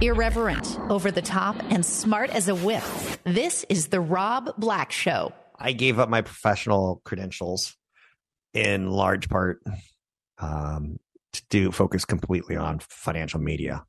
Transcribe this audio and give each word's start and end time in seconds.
Irreverent, 0.00 0.78
over 0.90 1.10
the 1.10 1.22
top, 1.22 1.56
and 1.70 1.84
smart 1.86 2.30
as 2.30 2.48
a 2.48 2.54
whip. 2.54 2.82
This 3.24 3.64
is 3.68 3.88
The 3.88 4.00
Rob 4.00 4.54
Black 4.58 4.90
Show. 4.90 5.32
I 5.58 5.72
gave 5.72 5.98
up 5.98 6.08
my 6.08 6.22
professional 6.22 7.00
credentials 7.04 7.76
in 8.52 8.90
large 8.90 9.28
part 9.28 9.62
um, 10.38 10.98
to 11.32 11.42
do 11.50 11.70
focus 11.70 12.04
completely 12.04 12.56
on 12.56 12.80
financial 12.80 13.40
media. 13.40 13.84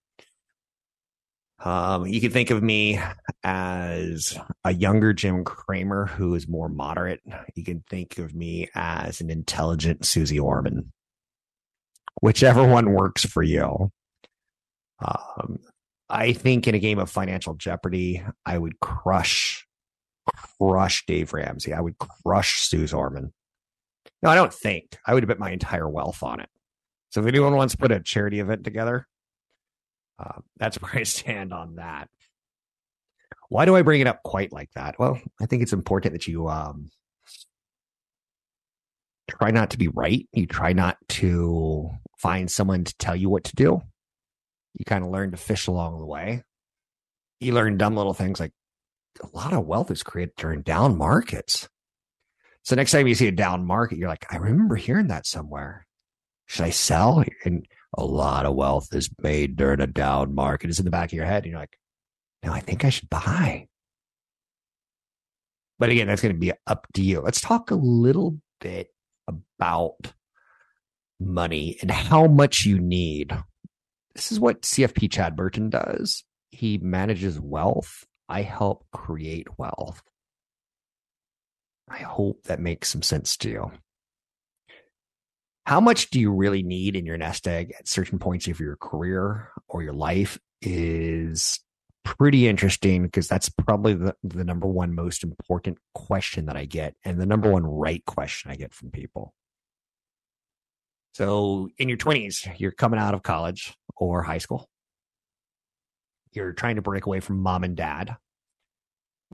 Um, 1.63 2.05
you 2.05 2.20
can 2.20 2.31
think 2.31 2.52
of 2.52 2.61
me 2.61 2.99
as 3.44 4.38
a 4.66 4.73
younger 4.73 5.13
Jim 5.13 5.44
Cramer 5.44 6.08
who 6.08 6.35
is 6.35 6.47
more 6.47 6.67
moderate. 6.67 7.22
You 7.55 7.63
can 7.63 7.83
think 7.89 8.17
of 8.17 8.35
me 8.35 8.70
as 8.75 9.22
an 9.22 9.30
intelligent 9.30 10.05
Suze 10.05 10.38
Orman. 10.38 10.91
Whichever 12.22 12.67
one 12.67 12.94
works 12.94 13.25
for 13.25 13.41
you. 13.41 13.91
Um, 15.03 15.59
I 16.09 16.34
think 16.34 16.67
in 16.67 16.75
a 16.75 16.80
game 16.80 16.99
of 16.99 17.09
financial 17.09 17.55
jeopardy, 17.55 18.23
I 18.45 18.57
would 18.57 18.80
crush, 18.80 19.66
crush 20.59 21.05
Dave 21.05 21.33
Ramsey. 21.33 21.73
I 21.73 21.81
would 21.81 21.97
crush 21.97 22.61
Suze 22.61 22.94
Orman. 22.94 23.33
No, 24.22 24.30
I 24.30 24.36
don't 24.36 24.53
think. 24.53 24.97
I 25.05 25.14
would 25.14 25.27
bet 25.27 25.39
my 25.39 25.52
entire 25.52 25.89
wealth 25.89 26.23
on 26.23 26.39
it. 26.39 26.50
So 27.09 27.22
if 27.22 27.27
anyone 27.27 27.55
wants 27.55 27.73
to 27.73 27.77
put 27.77 27.92
a 27.92 28.00
charity 28.00 28.39
event 28.39 28.64
together, 28.64 29.08
uh, 30.19 30.39
that's 30.58 30.77
where 30.81 30.95
I 30.95 31.03
stand 31.03 31.53
on 31.53 31.75
that. 31.75 32.09
Why 33.49 33.66
do 33.66 33.75
I 33.75 33.81
bring 33.81 34.02
it 34.02 34.08
up 34.08 34.23
quite 34.23 34.52
like 34.52 34.72
that? 34.75 34.95
Well, 34.97 35.20
I 35.42 35.45
think 35.45 35.61
it's 35.61 35.73
important 35.73 36.14
that 36.14 36.27
you 36.27 36.47
um, 36.47 36.89
try 39.30 39.52
not 39.52 39.72
to 39.72 39.77
be 39.77 39.89
right. 39.89 40.27
You 40.33 40.47
try 40.47 40.73
not 40.73 40.97
to 41.09 41.89
find 42.17 42.49
someone 42.49 42.83
to 42.83 42.97
tell 42.97 43.16
you 43.16 43.30
what 43.30 43.44
to 43.45 43.55
do. 43.55 43.81
You 44.73 44.85
kind 44.85 45.03
of 45.03 45.11
learn 45.11 45.31
to 45.31 45.38
fish 45.38 45.67
along 45.67 45.99
the 45.99 46.05
way. 46.05 46.43
You 47.39 47.53
learn 47.53 47.77
dumb 47.77 47.95
little 47.95 48.13
things 48.13 48.39
like 48.39 48.52
a 49.21 49.27
lot 49.35 49.53
of 49.53 49.65
wealth 49.65 49.91
is 49.91 50.03
created 50.03 50.35
during 50.38 50.61
down 50.61 50.97
markets. 50.97 51.69
So 52.63 52.75
next 52.75 52.91
time 52.91 53.07
you 53.07 53.15
see 53.15 53.27
a 53.27 53.31
down 53.31 53.65
market, 53.65 53.97
you're 53.97 54.09
like, 54.09 54.25
I 54.31 54.38
remember 54.38 54.75
hearing 54.75 55.07
that 55.07 55.27
somewhere. 55.27 55.85
Should 56.47 56.65
I 56.65 56.69
sell? 56.71 57.23
And 57.43 57.65
a 57.97 58.05
lot 58.05 58.45
of 58.45 58.55
wealth 58.55 58.93
is 58.93 59.09
made 59.21 59.55
during 59.55 59.81
a 59.81 59.88
down 59.88 60.33
market. 60.33 60.69
It's 60.69 60.80
in 60.80 60.85
the 60.85 60.91
back 60.91 61.09
of 61.09 61.13
your 61.13 61.25
head. 61.25 61.43
And 61.43 61.52
you're 61.52 61.59
like, 61.59 61.77
no, 62.43 62.52
I 62.52 62.59
think 62.59 62.83
I 62.83 62.89
should 62.89 63.09
buy. 63.09 63.67
But 65.80 65.89
again, 65.89 66.08
that's 66.08 66.21
going 66.21 66.33
to 66.33 66.39
be 66.39 66.53
up 66.65 66.87
to 66.93 67.03
you. 67.03 67.19
Let's 67.21 67.41
talk 67.41 67.71
a 67.71 67.75
little 67.75 68.39
bit 68.61 68.87
about 69.27 70.13
money 71.19 71.77
and 71.81 71.91
how 71.91 72.27
much 72.27 72.65
you 72.65 72.80
need. 72.80 73.37
This 74.16 74.31
is 74.31 74.39
what 74.39 74.61
CFP 74.61 75.11
Chad 75.11 75.36
Burton 75.36 75.69
does. 75.69 76.23
He 76.52 76.78
manages 76.78 77.39
wealth. 77.39 78.06
I 78.30 78.42
help 78.44 78.86
create 78.92 79.47
wealth. 79.58 80.02
I 81.89 81.97
hope 81.97 82.44
that 82.44 82.59
makes 82.59 82.89
some 82.89 83.02
sense 83.02 83.36
to 83.37 83.49
you. 83.49 83.71
How 85.65 85.80
much 85.80 86.10
do 86.10 86.20
you 86.20 86.32
really 86.32 86.64
need 86.64 86.95
in 86.95 87.05
your 87.05 87.17
nest 87.17 87.48
egg 87.48 87.73
at 87.77 87.87
certain 87.87 88.20
points 88.20 88.48
of 88.48 88.60
your 88.60 88.76
career 88.76 89.49
or 89.67 89.82
your 89.82 89.93
life 89.93 90.37
is 90.61 91.60
pretty 92.04 92.48
interesting 92.48 93.04
because 93.04 93.27
that's 93.27 93.49
probably 93.49 93.93
the, 93.93 94.16
the 94.23 94.43
number 94.43 94.67
one 94.67 94.93
most 94.93 95.23
important 95.23 95.77
question 95.93 96.45
that 96.48 96.58
I 96.58 96.66
get 96.66 96.95
and 97.05 97.20
the 97.20 97.26
number 97.26 97.49
one 97.49 97.66
right 97.66 98.04
question 98.05 98.52
I 98.52 98.55
get 98.55 98.73
from 98.73 98.92
people. 98.92 99.33
So 101.13 101.69
in 101.77 101.89
your 101.89 101.97
20s, 101.97 102.59
you're 102.59 102.71
coming 102.71 102.99
out 102.99 103.13
of 103.13 103.23
college 103.23 103.75
or 103.95 104.23
high 104.23 104.39
school. 104.39 104.67
You're 106.31 106.53
trying 106.53 106.77
to 106.77 106.81
break 106.81 107.05
away 107.05 107.19
from 107.19 107.39
mom 107.39 107.63
and 107.63 107.75
dad. 107.75 108.17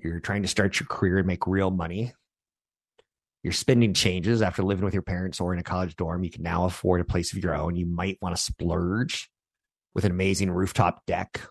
You're 0.01 0.19
trying 0.19 0.41
to 0.41 0.47
start 0.49 0.79
your 0.79 0.87
career 0.87 1.17
and 1.17 1.27
make 1.27 1.47
real 1.47 1.71
money. 1.71 2.13
Your 3.43 3.53
spending 3.53 3.93
changes 3.93 4.41
after 4.41 4.63
living 4.63 4.83
with 4.83 4.93
your 4.93 5.03
parents 5.03 5.39
or 5.39 5.53
in 5.53 5.59
a 5.59 5.63
college 5.63 5.95
dorm. 5.95 6.23
You 6.23 6.29
can 6.29 6.43
now 6.43 6.65
afford 6.65 6.99
a 6.99 7.05
place 7.05 7.31
of 7.31 7.41
your 7.41 7.55
own. 7.55 7.77
You 7.77 7.85
might 7.85 8.17
want 8.21 8.35
to 8.35 8.41
splurge 8.41 9.29
with 9.95 10.03
an 10.03 10.11
amazing 10.11 10.51
rooftop 10.51 11.05
deck. 11.05 11.41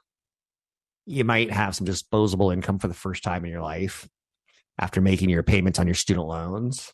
You 1.06 1.24
might 1.24 1.50
have 1.50 1.74
some 1.74 1.86
disposable 1.86 2.50
income 2.50 2.78
for 2.78 2.88
the 2.88 2.94
first 2.94 3.22
time 3.22 3.46
in 3.46 3.50
your 3.50 3.62
life 3.62 4.06
after 4.78 5.00
making 5.00 5.30
your 5.30 5.42
payments 5.42 5.78
on 5.78 5.86
your 5.86 5.94
student 5.94 6.26
loans. 6.26 6.92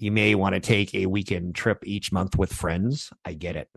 You 0.00 0.10
may 0.10 0.34
want 0.34 0.54
to 0.54 0.60
take 0.60 0.94
a 0.94 1.04
weekend 1.04 1.54
trip 1.54 1.80
each 1.84 2.10
month 2.10 2.34
with 2.38 2.54
friends. 2.54 3.12
I 3.22 3.34
get 3.34 3.54
it. 3.54 3.68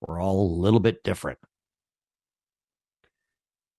We're 0.00 0.20
all 0.20 0.46
a 0.46 0.54
little 0.60 0.78
bit 0.78 1.02
different. 1.02 1.40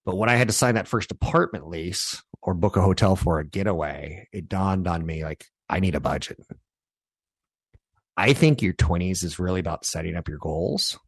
But 0.04 0.18
when 0.18 0.28
I 0.28 0.36
had 0.36 0.50
to 0.50 0.54
sign 0.54 0.76
that 0.76 0.90
first 0.90 1.12
apartment 1.12 1.70
lease 1.70 2.22
or 2.42 2.54
book 2.54 2.76
a 2.76 2.82
hotel 2.82 3.16
for 3.16 3.40
a 3.40 3.48
getaway, 3.48 4.28
it 4.34 4.50
dawned 4.50 4.90
on 4.90 5.06
me 5.06 5.24
like, 5.24 5.46
I 5.70 5.80
need 5.80 5.96
a 5.96 6.02
budget. 6.02 6.38
I 8.18 8.34
think 8.34 8.62
your 8.62 8.74
20s 8.74 9.24
is 9.24 9.40
really 9.40 9.62
about 9.62 9.86
setting 9.86 10.18
up 10.18 10.28
your 10.28 10.38
goals, 10.38 11.00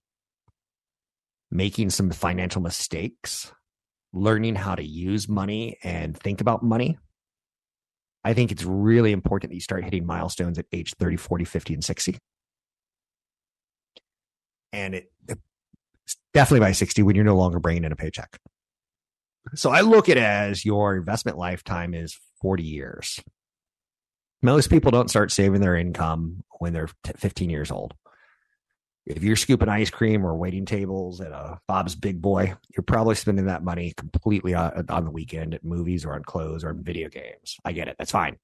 making 1.51 1.89
some 1.89 2.11
financial 2.11 2.61
mistakes, 2.61 3.51
learning 4.13 4.55
how 4.55 4.75
to 4.75 4.83
use 4.83 5.27
money 5.27 5.77
and 5.83 6.17
think 6.17 6.39
about 6.39 6.63
money. 6.63 6.97
I 8.23 8.33
think 8.33 8.51
it's 8.51 8.63
really 8.63 9.11
important 9.11 9.51
that 9.51 9.55
you 9.55 9.61
start 9.61 9.83
hitting 9.83 10.05
milestones 10.05 10.59
at 10.59 10.65
age 10.71 10.93
30, 10.99 11.17
40, 11.17 11.45
50, 11.45 11.73
and 11.75 11.83
60. 11.83 12.17
And 14.73 14.95
it, 14.95 15.11
definitely 16.33 16.59
by 16.59 16.71
60 16.71 17.03
when 17.03 17.15
you're 17.15 17.25
no 17.25 17.35
longer 17.35 17.59
bringing 17.59 17.83
in 17.83 17.91
a 17.91 17.95
paycheck. 17.95 18.37
So 19.55 19.71
I 19.71 19.81
look 19.81 20.09
at 20.09 20.17
as 20.17 20.65
your 20.65 20.95
investment 20.95 21.37
lifetime 21.37 21.93
is 21.93 22.17
40 22.41 22.63
years. 22.63 23.19
Most 24.41 24.69
people 24.69 24.91
don't 24.91 25.09
start 25.09 25.31
saving 25.31 25.61
their 25.61 25.75
income 25.75 26.43
when 26.59 26.73
they're 26.73 26.89
15 27.15 27.49
years 27.49 27.71
old. 27.71 27.93
If 29.07 29.23
you're 29.23 29.37
scooping 29.37 29.69
ice 29.69 29.89
cream 29.89 30.25
or 30.25 30.35
waiting 30.35 30.65
tables 30.65 31.21
at 31.21 31.31
a 31.31 31.59
Bob's 31.65 31.95
Big 31.95 32.21
Boy, 32.21 32.53
you're 32.75 32.83
probably 32.83 33.15
spending 33.15 33.45
that 33.45 33.63
money 33.63 33.93
completely 33.95 34.53
on, 34.53 34.85
on 34.89 35.05
the 35.05 35.11
weekend 35.11 35.53
at 35.53 35.63
movies 35.63 36.03
or 36.03 36.13
on 36.13 36.23
clothes 36.23 36.65
or 36.65 36.69
on 36.69 36.83
video 36.83 37.07
games. 37.07 37.55
I 37.63 37.71
get 37.71 37.87
it. 37.87 37.95
That's 37.97 38.11
fine. 38.11 38.35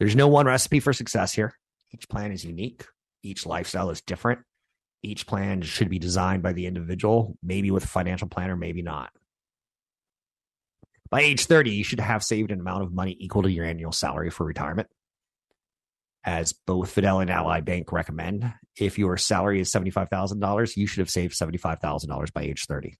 There's 0.00 0.16
no 0.16 0.26
one 0.26 0.46
recipe 0.46 0.80
for 0.80 0.92
success 0.92 1.32
here. 1.32 1.54
Each 1.94 2.08
plan 2.08 2.32
is 2.32 2.44
unique. 2.44 2.86
Each 3.22 3.46
lifestyle 3.46 3.90
is 3.90 4.00
different. 4.00 4.40
Each 5.04 5.28
plan 5.28 5.62
should 5.62 5.90
be 5.90 6.00
designed 6.00 6.42
by 6.42 6.52
the 6.52 6.66
individual, 6.66 7.38
maybe 7.40 7.70
with 7.70 7.84
a 7.84 7.88
financial 7.88 8.28
planner, 8.28 8.56
maybe 8.56 8.82
not. 8.82 9.10
By 11.08 11.20
age 11.20 11.46
30, 11.46 11.70
you 11.70 11.84
should 11.84 12.00
have 12.00 12.24
saved 12.24 12.50
an 12.50 12.58
amount 12.58 12.82
of 12.82 12.92
money 12.92 13.16
equal 13.20 13.44
to 13.44 13.50
your 13.50 13.64
annual 13.64 13.92
salary 13.92 14.30
for 14.30 14.44
retirement. 14.44 14.88
As 16.26 16.52
both 16.52 16.90
Fidelity 16.90 17.30
and 17.30 17.38
Ally 17.38 17.60
Bank 17.60 17.92
recommend, 17.92 18.52
if 18.76 18.98
your 18.98 19.16
salary 19.16 19.60
is 19.60 19.72
$75,000, 19.72 20.76
you 20.76 20.88
should 20.88 20.98
have 20.98 21.08
saved 21.08 21.38
$75,000 21.38 22.32
by 22.32 22.42
age 22.42 22.66
30. 22.66 22.96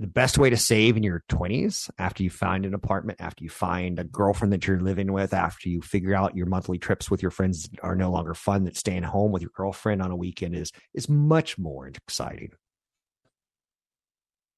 The 0.00 0.06
best 0.06 0.38
way 0.38 0.48
to 0.48 0.56
save 0.56 0.96
in 0.96 1.02
your 1.02 1.24
20s 1.28 1.90
after 1.98 2.22
you 2.22 2.30
find 2.30 2.64
an 2.64 2.72
apartment, 2.72 3.20
after 3.20 3.44
you 3.44 3.50
find 3.50 3.98
a 3.98 4.04
girlfriend 4.04 4.52
that 4.52 4.66
you're 4.66 4.80
living 4.80 5.12
with, 5.12 5.34
after 5.34 5.68
you 5.68 5.82
figure 5.82 6.14
out 6.14 6.36
your 6.36 6.46
monthly 6.46 6.78
trips 6.78 7.10
with 7.10 7.20
your 7.20 7.32
friends 7.32 7.68
are 7.82 7.96
no 7.96 8.10
longer 8.10 8.32
fun, 8.32 8.64
that 8.64 8.76
staying 8.76 9.02
home 9.02 9.32
with 9.32 9.42
your 9.42 9.50
girlfriend 9.54 10.00
on 10.00 10.12
a 10.12 10.16
weekend 10.16 10.54
is 10.54 10.70
is 10.94 11.08
much 11.08 11.58
more 11.58 11.88
exciting. 11.88 12.52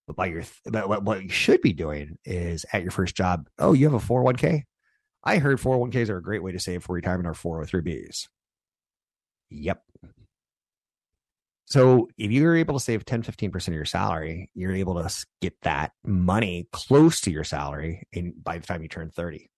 But 0.07 0.17
by 0.17 0.27
your 0.27 0.43
but 0.67 0.89
what, 0.89 1.05
what 1.05 1.23
you 1.23 1.31
should 1.31 1.63
be 1.63 1.73
doing 1.73 2.19
is 2.25 2.67
at 2.73 2.83
your 2.83 2.91
first 2.91 3.17
job, 3.17 3.49
oh, 3.59 3.73
you 3.73 3.91
have 3.91 3.95
a 3.95 4.07
401k? 4.07 4.65
I 5.23 5.39
heard 5.39 5.59
401ks 5.59 6.09
are 6.09 6.17
a 6.17 6.23
great 6.23 6.43
way 6.43 6.53
to 6.53 6.61
save 6.61 6.85
for 6.85 6.95
retirement 6.95 7.29
or 7.29 7.63
403bs. 7.65 8.29
Yep. 9.51 9.83
So 11.67 12.09
if 12.19 12.31
you're 12.33 12.57
able 12.57 12.75
to 12.75 12.85
save 12.85 13.05
10, 13.05 13.23
15% 13.23 13.69
of 13.69 13.75
your 13.75 13.85
salary, 13.85 14.51
you're 14.55 14.75
able 14.75 15.01
to 15.03 15.27
get 15.41 15.55
that 15.63 15.93
money 16.05 16.69
close 16.73 17.21
to 17.23 17.31
your 17.31 17.45
salary 17.45 18.09
in 18.13 18.35
by 18.43 18.59
the 18.59 18.67
time 18.67 18.83
you 18.83 18.89
turn 18.89 19.11
30. 19.11 19.49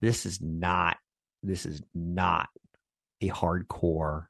This 0.00 0.24
is 0.24 0.40
not 0.40 0.96
this 1.42 1.66
is 1.66 1.82
not 1.94 2.48
a 3.20 3.28
hardcore 3.28 4.26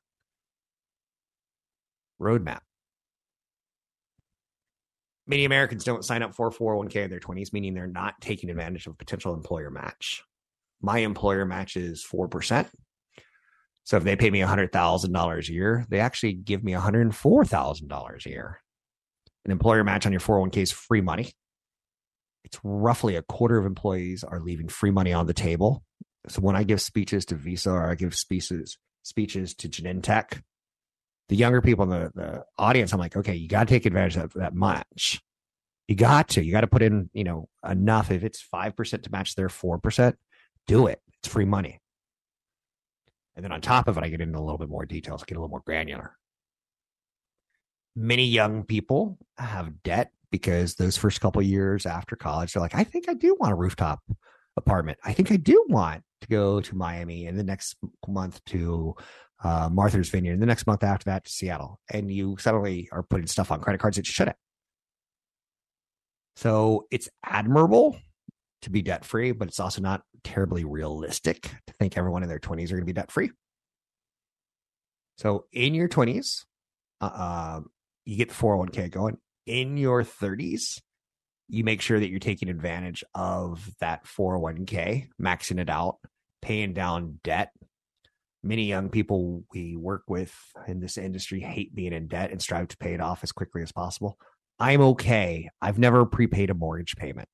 roadmap. 2.21 2.61
Many 5.29 5.45
Americans 5.45 5.85
don't 5.85 6.05
sign 6.05 6.23
up 6.23 6.35
for 6.35 6.51
401k 6.51 7.05
in 7.05 7.11
their 7.11 7.21
20s, 7.21 7.53
meaning 7.53 7.75
they're 7.75 7.87
not 7.87 8.15
taking 8.21 8.49
advantage 8.49 8.87
of 8.87 8.95
a 8.95 8.97
potential 8.97 9.35
employer 9.35 9.71
match. 9.71 10.23
My 10.81 10.99
employer 10.99 11.45
matches 11.45 12.05
4%. 12.11 12.69
So 13.85 13.99
if 13.99 14.05
they 14.05 14.17
pay 14.17 14.31
me 14.31 14.41
$100,000 14.41 15.49
a 15.49 15.53
year, 15.53 15.87
they 15.91 16.01
actually 16.01 16.33
give 16.33 16.65
me 16.65 16.73
$104,000 16.73 18.27
a 18.27 18.29
year. 18.31 18.61
An 19.45 19.51
employer 19.51 19.85
match 19.85 20.07
on 20.07 20.13
your 20.13 20.21
401k 20.21 20.57
is 20.59 20.73
free 20.73 21.01
money. 21.03 21.31
It's 22.45 22.59
roughly 22.65 23.17
a 23.17 23.23
quarter 23.23 23.59
of 23.59 23.67
employees 23.67 24.25
are 24.25 24.41
leaving 24.41 24.69
free 24.69 24.91
money 24.91 25.13
on 25.13 25.27
the 25.27 25.35
table. 25.35 25.83
So 26.29 26.41
when 26.41 26.57
I 26.57 26.63
give 26.63 26.81
speeches 26.81 27.27
to 27.27 27.35
Visa 27.35 27.71
or 27.71 27.91
I 27.91 27.95
give 27.95 28.15
speeches 28.15 28.79
speeches 29.03 29.55
to 29.55 29.69
Genentech, 29.69 30.43
the 31.29 31.37
younger 31.37 31.61
people 31.61 31.85
in 31.85 31.91
the, 31.91 32.11
the 32.15 32.45
audience, 32.57 32.93
I'm 32.93 32.99
like, 32.99 33.17
okay, 33.17 33.35
you 33.35 33.49
got 33.49 33.69
to 33.69 33.75
take 33.75 33.87
advantage 33.87 34.17
of 34.17 34.33
that 34.35 34.55
much. 34.55 35.21
You 35.87 35.95
got 35.95 36.29
to. 36.31 36.45
You 36.45 36.53
got 36.53 36.63
to 36.63 36.67
put 36.67 36.83
in, 36.83 37.11
you 37.13 37.25
know, 37.25 37.49
enough. 37.69 38.11
If 38.11 38.23
it's 38.23 38.45
5% 38.53 39.03
to 39.03 39.11
match 39.11 39.35
their 39.35 39.49
4%, 39.49 40.15
do 40.67 40.87
it. 40.87 41.01
It's 41.19 41.29
free 41.29 41.45
money. 41.45 41.81
And 43.37 43.45
then 43.45 43.53
on 43.53 43.61
top 43.61 43.89
of 43.89 43.97
it, 43.97 44.05
I 44.05 44.09
get 44.09 44.21
into 44.21 44.39
a 44.39 44.43
little 44.43 44.59
bit 44.59 44.69
more 44.69 44.85
details, 44.85 45.23
get 45.25 45.37
a 45.37 45.41
little 45.41 45.51
more 45.51 45.63
granular. 45.65 46.17
Many 47.95 48.25
young 48.25 48.65
people 48.65 49.19
have 49.39 49.83
debt 49.83 50.11
because 50.31 50.75
those 50.75 50.97
first 50.97 51.21
couple 51.21 51.41
years 51.43 51.87
after 51.87 52.17
college, 52.17 52.53
they're 52.53 52.63
like, 52.63 52.75
I 52.75 52.85
think 52.85 53.09
I 53.09 53.15
do 53.15 53.37
want 53.39 53.53
a 53.53 53.57
rooftop 53.57 54.01
apartment. 54.57 54.99
I 55.05 55.13
think 55.13 55.31
I 55.31 55.37
do 55.37 55.65
want 55.69 56.03
to 56.21 56.29
go 56.29 56.61
to 56.61 56.77
Miami 56.77 57.27
and 57.27 57.39
the 57.39 57.45
next 57.45 57.77
month 58.07 58.45
to 58.47 58.95
uh, 59.43 59.69
Martha's 59.70 60.08
Vineyard, 60.08 60.35
and 60.35 60.43
the 60.43 60.46
next 60.46 60.67
month 60.67 60.82
after 60.82 61.05
that 61.06 61.25
to 61.25 61.31
Seattle. 61.31 61.81
And 61.90 62.11
you 62.11 62.37
suddenly 62.38 62.88
are 62.93 63.02
putting 63.02 63.26
stuff 63.26 63.50
on 63.50 63.61
credit 63.61 63.79
cards 63.81 63.96
that 63.96 64.06
you 64.06 64.12
shouldn't. 64.12 64.37
So 66.37 66.87
it's 66.90 67.08
admirable 67.25 67.96
to 68.62 68.70
be 68.70 68.82
debt 68.82 69.05
free, 69.05 69.32
but 69.32 69.49
it's 69.49 69.61
also 69.61 69.81
not 69.81 70.02
terribly 70.25 70.64
realistic 70.64 71.43
to 71.67 71.73
think 71.79 71.96
everyone 71.96 72.23
in 72.23 72.29
their 72.29 72.38
20s 72.38 72.67
are 72.67 72.75
going 72.75 72.81
to 72.81 72.87
be 72.87 72.93
debt 72.93 73.11
free. 73.11 73.31
So 75.17 75.46
in 75.52 75.75
your 75.75 75.88
20s, 75.88 76.44
uh, 77.00 77.61
you 78.05 78.17
get 78.17 78.29
the 78.29 78.35
401k 78.35 78.90
going. 78.90 79.19
In 79.46 79.76
your 79.76 80.05
30s, 80.05 80.81
you 81.49 81.64
make 81.64 81.81
sure 81.81 81.99
that 81.99 82.08
you're 82.08 82.20
taking 82.20 82.49
advantage 82.49 83.02
of 83.14 83.69
that 83.81 84.05
401k, 84.05 85.08
maxing 85.20 85.58
it 85.58 85.70
out, 85.70 85.96
paying 86.43 86.73
down 86.73 87.19
debt. 87.25 87.50
Many 88.43 88.64
young 88.67 88.88
people 88.88 89.44
we 89.52 89.76
work 89.76 90.05
with 90.08 90.35
in 90.67 90.81
this 90.81 90.96
industry 90.96 91.40
hate 91.40 91.75
being 91.75 91.93
in 91.93 92.06
debt 92.06 92.31
and 92.31 92.40
strive 92.40 92.69
to 92.69 92.76
pay 92.76 92.94
it 92.94 93.00
off 93.00 93.23
as 93.23 93.32
quickly 93.32 93.62
as 93.62 93.73
possible. 93.73 94.17
I'm 94.58 94.81
okay. 94.81 95.50
I've 95.61 95.79
never 95.79 96.06
prepaid 96.06 96.50
a 96.50 96.55
mortgage 96.55 96.96
payment. 96.96 97.29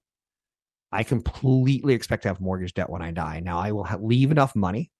I 0.90 1.02
completely 1.02 1.94
expect 1.94 2.22
to 2.22 2.28
have 2.28 2.40
mortgage 2.40 2.74
debt 2.74 2.88
when 2.88 3.02
I 3.02 3.10
die. 3.10 3.40
Now, 3.40 3.58
I 3.58 3.72
will 3.72 3.86
leave 4.00 4.30
enough 4.30 4.54
money 4.54 4.90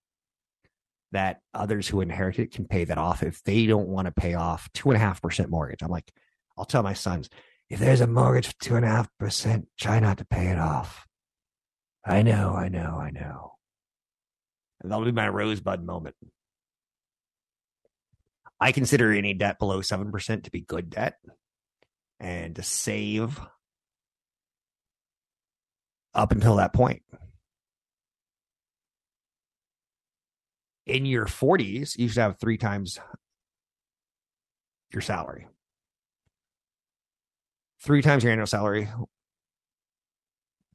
that 1.12 1.40
others 1.54 1.86
who 1.86 2.00
inherit 2.00 2.38
it 2.38 2.52
can 2.52 2.66
pay 2.66 2.84
that 2.84 2.98
off 2.98 3.22
if 3.22 3.42
they 3.44 3.66
don't 3.66 3.88
want 3.88 4.06
to 4.06 4.12
pay 4.12 4.34
off 4.34 4.68
two 4.74 4.90
and 4.90 4.96
a 4.96 5.00
half 5.00 5.22
percent 5.22 5.48
mortgage. 5.48 5.82
I'm 5.82 5.90
like, 5.90 6.12
I'll 6.58 6.64
tell 6.64 6.82
my 6.82 6.94
sons, 6.94 7.30
if 7.70 7.78
there's 7.78 8.00
a 8.00 8.06
mortgage 8.06 8.48
for 8.48 8.54
two 8.60 8.76
and 8.76 8.84
a 8.84 8.88
half 8.88 9.08
percent, 9.18 9.68
try 9.78 10.00
not 10.00 10.18
to 10.18 10.24
pay 10.24 10.48
it 10.48 10.58
off. 10.58 11.06
I 12.04 12.22
know, 12.22 12.54
I 12.54 12.68
know, 12.68 12.98
I 13.00 13.10
know. 13.10 13.53
That'll 14.84 15.04
be 15.04 15.12
my 15.12 15.28
rosebud 15.28 15.84
moment. 15.84 16.14
I 18.60 18.72
consider 18.72 19.12
any 19.12 19.34
debt 19.34 19.58
below 19.58 19.81
7% 19.81 20.44
to 20.44 20.50
be 20.50 20.60
good 20.60 20.90
debt 20.90 21.14
and 22.20 22.54
to 22.56 22.62
save 22.62 23.40
up 26.14 26.32
until 26.32 26.56
that 26.56 26.72
point. 26.72 27.02
In 30.87 31.06
your 31.06 31.26
40s, 31.26 31.98
you 31.98 32.08
should 32.08 32.20
have 32.20 32.38
three 32.38 32.58
times 32.58 33.00
your 34.92 35.00
salary 35.00 35.48
three 37.84 38.00
times 38.00 38.25
your 38.25 38.32
annual 38.32 38.46
salary 38.46 38.88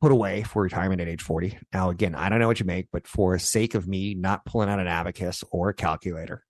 put 0.02 0.12
away 0.12 0.44
for 0.44 0.62
retirement 0.62 1.02
at 1.02 1.08
age 1.08 1.22
40. 1.22 1.58
Now, 1.74 1.90
again, 1.90 2.16
I 2.16 2.30
don't 2.30 2.40
know 2.40 2.48
what 2.48 2.60
you 2.60 2.66
make, 2.66 2.88
but 2.92 3.08
for 3.08 3.38
sake 3.38 3.76
of 3.76 3.88
me 3.88 4.14
not 4.14 4.46
pulling 4.46 4.70
out 4.70 4.80
an 4.80 4.88
abacus 4.88 5.44
or 5.52 5.70
a 5.70 5.74
calculator, 5.74 6.44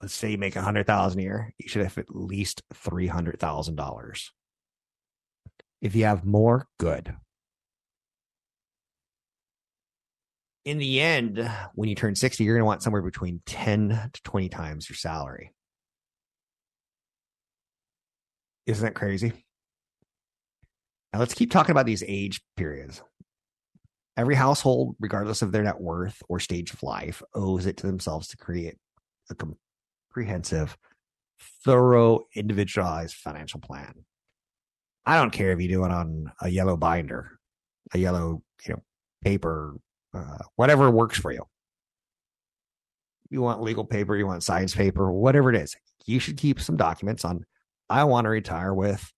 let's 0.00 0.14
say 0.14 0.32
you 0.32 0.38
make 0.38 0.56
a 0.56 0.62
hundred 0.62 0.86
thousand 0.86 1.20
a 1.20 1.22
year, 1.22 1.54
you 1.58 1.68
should 1.68 1.82
have 1.82 1.98
at 1.98 2.14
least 2.14 2.62
three 2.74 3.06
hundred 3.06 3.38
thousand 3.38 3.76
dollars. 3.76 4.32
If 5.80 5.94
you 5.94 6.04
have 6.04 6.24
more, 6.24 6.66
good. 6.78 7.14
In 10.64 10.78
the 10.78 11.00
end, 11.00 11.48
when 11.74 11.88
you 11.88 11.94
turn 11.94 12.16
60, 12.16 12.42
you're 12.42 12.56
going 12.56 12.62
to 12.62 12.66
want 12.66 12.82
somewhere 12.82 13.02
between 13.02 13.40
10 13.46 14.10
to 14.12 14.22
20 14.24 14.48
times 14.48 14.88
your 14.88 14.96
salary. 14.96 15.52
Isn't 18.66 18.84
that 18.84 18.94
crazy? 18.94 19.45
Now 21.16 21.20
let's 21.20 21.32
keep 21.32 21.50
talking 21.50 21.70
about 21.70 21.86
these 21.86 22.04
age 22.06 22.42
periods. 22.58 23.02
Every 24.18 24.34
household, 24.34 24.96
regardless 25.00 25.40
of 25.40 25.50
their 25.50 25.62
net 25.62 25.80
worth 25.80 26.22
or 26.28 26.38
stage 26.40 26.74
of 26.74 26.82
life, 26.82 27.22
owes 27.34 27.64
it 27.64 27.78
to 27.78 27.86
themselves 27.86 28.28
to 28.28 28.36
create 28.36 28.74
a 29.30 29.34
comprehensive, 29.34 30.76
thorough, 31.64 32.26
individualized 32.34 33.14
financial 33.14 33.60
plan. 33.60 33.94
I 35.06 35.16
don't 35.16 35.30
care 35.30 35.52
if 35.52 35.60
you 35.62 35.68
do 35.68 35.86
it 35.86 35.90
on 35.90 36.32
a 36.42 36.50
yellow 36.50 36.76
binder, 36.76 37.38
a 37.94 37.98
yellow, 37.98 38.42
you 38.66 38.74
know, 38.74 38.82
paper, 39.24 39.80
uh, 40.12 40.36
whatever 40.56 40.90
works 40.90 41.18
for 41.18 41.32
you. 41.32 41.44
You 43.30 43.40
want 43.40 43.62
legal 43.62 43.86
paper, 43.86 44.14
you 44.14 44.26
want 44.26 44.42
science 44.42 44.74
paper, 44.74 45.10
whatever 45.10 45.48
it 45.48 45.56
is. 45.62 45.76
You 46.04 46.18
should 46.18 46.36
keep 46.36 46.60
some 46.60 46.76
documents 46.76 47.24
on 47.24 47.46
I 47.88 48.04
want 48.04 48.26
to 48.26 48.28
retire 48.28 48.74
with 48.74 49.10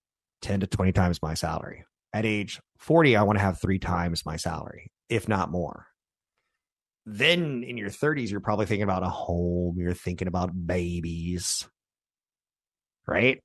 10 0.42 0.60
to 0.60 0.68
20 0.68 0.92
times 0.92 1.20
my 1.20 1.34
salary. 1.34 1.84
At 2.12 2.24
age 2.24 2.60
40, 2.78 3.16
I 3.16 3.22
want 3.22 3.38
to 3.38 3.44
have 3.44 3.60
three 3.60 3.78
times 3.78 4.24
my 4.24 4.36
salary, 4.36 4.90
if 5.08 5.28
not 5.28 5.50
more. 5.50 5.86
Then 7.04 7.62
in 7.64 7.76
your 7.76 7.90
30s, 7.90 8.30
you're 8.30 8.40
probably 8.40 8.66
thinking 8.66 8.82
about 8.82 9.02
a 9.02 9.08
home, 9.08 9.76
you're 9.78 9.94
thinking 9.94 10.28
about 10.28 10.66
babies, 10.66 11.66
right? 13.06 13.42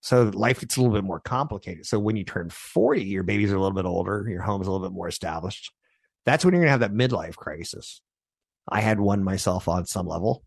So 0.00 0.24
life 0.34 0.60
gets 0.60 0.76
a 0.76 0.80
little 0.80 0.94
bit 0.94 1.04
more 1.04 1.20
complicated. 1.20 1.86
So 1.86 2.00
when 2.00 2.16
you 2.16 2.24
turn 2.24 2.50
40, 2.50 3.04
your 3.04 3.22
babies 3.22 3.52
are 3.52 3.56
a 3.56 3.60
little 3.60 3.74
bit 3.76 3.84
older, 3.84 4.26
your 4.28 4.42
home 4.42 4.60
is 4.60 4.66
a 4.66 4.72
little 4.72 4.86
bit 4.86 4.94
more 4.94 5.06
established. 5.06 5.72
That's 6.26 6.44
when 6.44 6.54
you're 6.54 6.62
going 6.62 6.68
to 6.68 6.72
have 6.72 6.80
that 6.80 6.92
midlife 6.92 7.36
crisis. 7.36 8.00
I 8.68 8.80
had 8.80 8.98
one 8.98 9.22
myself 9.22 9.68
on 9.68 9.86
some 9.86 10.06
level. 10.06 10.44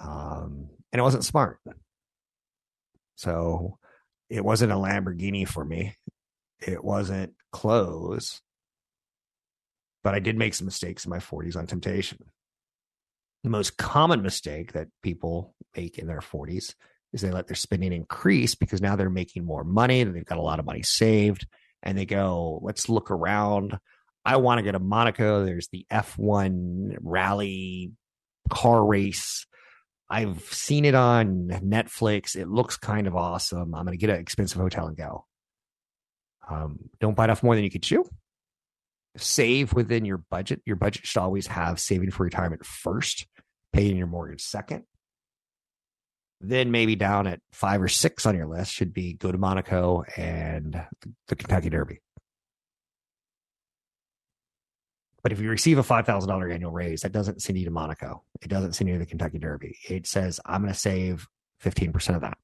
Um, 0.00 0.68
and 0.92 0.98
it 0.98 1.02
wasn't 1.02 1.24
smart. 1.24 1.60
So 3.14 3.78
it 4.28 4.44
wasn't 4.44 4.72
a 4.72 4.76
Lamborghini 4.76 5.46
for 5.46 5.64
me. 5.64 5.94
It 6.60 6.84
wasn't 6.84 7.34
clothes. 7.52 8.40
But 10.02 10.14
I 10.14 10.18
did 10.18 10.36
make 10.36 10.54
some 10.54 10.66
mistakes 10.66 11.04
in 11.04 11.10
my 11.10 11.18
40s 11.18 11.56
on 11.56 11.66
temptation. 11.66 12.18
The 13.44 13.50
most 13.50 13.76
common 13.76 14.22
mistake 14.22 14.72
that 14.72 14.88
people 15.02 15.54
make 15.76 15.98
in 15.98 16.06
their 16.06 16.20
40s 16.20 16.74
is 17.12 17.20
they 17.20 17.30
let 17.30 17.46
their 17.46 17.56
spending 17.56 17.92
increase 17.92 18.54
because 18.54 18.80
now 18.80 18.96
they're 18.96 19.10
making 19.10 19.44
more 19.44 19.64
money 19.64 20.00
and 20.00 20.14
they've 20.14 20.24
got 20.24 20.38
a 20.38 20.42
lot 20.42 20.58
of 20.58 20.66
money 20.66 20.82
saved. 20.82 21.46
And 21.82 21.96
they 21.96 22.06
go, 22.06 22.60
let's 22.62 22.88
look 22.88 23.10
around. 23.10 23.78
I 24.24 24.36
want 24.36 24.58
to 24.58 24.62
go 24.62 24.72
to 24.72 24.78
Monaco. 24.78 25.44
There's 25.44 25.68
the 25.68 25.86
F1 25.90 26.96
rally 27.00 27.92
car 28.50 28.84
race 28.84 29.46
I've 30.10 30.42
seen 30.52 30.84
it 30.84 30.96
on 30.96 31.46
Netflix. 31.48 32.34
It 32.34 32.48
looks 32.48 32.76
kind 32.76 33.06
of 33.06 33.14
awesome. 33.14 33.74
I'm 33.74 33.86
going 33.86 33.96
to 33.96 34.00
get 34.00 34.10
an 34.10 34.20
expensive 34.20 34.60
hotel 34.60 34.88
and 34.88 34.96
go. 34.96 35.24
Um, 36.50 36.90
don't 37.00 37.14
bite 37.14 37.30
off 37.30 37.42
more 37.42 37.54
than 37.54 37.64
you 37.64 37.70
can 37.70 37.80
chew. 37.80 38.04
Save 39.16 39.72
within 39.72 40.04
your 40.04 40.18
budget. 40.18 40.62
Your 40.66 40.76
budget 40.76 41.06
should 41.06 41.20
always 41.20 41.46
have 41.46 41.80
saving 41.80 42.10
for 42.10 42.24
retirement 42.24 42.64
first, 42.66 43.26
paying 43.72 43.96
your 43.96 44.06
mortgage 44.06 44.42
second. 44.42 44.84
Then 46.40 46.70
maybe 46.70 46.96
down 46.96 47.26
at 47.26 47.40
five 47.52 47.82
or 47.82 47.88
six 47.88 48.24
on 48.24 48.34
your 48.34 48.46
list 48.46 48.72
should 48.72 48.92
be 48.92 49.12
go 49.12 49.30
to 49.30 49.38
Monaco 49.38 50.04
and 50.16 50.82
the 51.28 51.36
Kentucky 51.36 51.70
Derby. 51.70 52.00
But 55.22 55.32
if 55.32 55.40
you 55.40 55.50
receive 55.50 55.78
a 55.78 55.82
$5,000 55.82 56.54
annual 56.54 56.72
raise, 56.72 57.02
that 57.02 57.12
doesn't 57.12 57.42
send 57.42 57.58
you 57.58 57.66
to 57.66 57.70
Monaco. 57.70 58.22
It 58.40 58.48
doesn't 58.48 58.72
send 58.72 58.88
you 58.88 58.94
to 58.94 59.00
the 59.00 59.06
Kentucky 59.06 59.38
Derby. 59.38 59.76
It 59.86 60.06
says, 60.06 60.40
I'm 60.46 60.62
going 60.62 60.72
to 60.72 60.78
save 60.78 61.28
15% 61.62 62.14
of 62.14 62.22
that. 62.22 62.38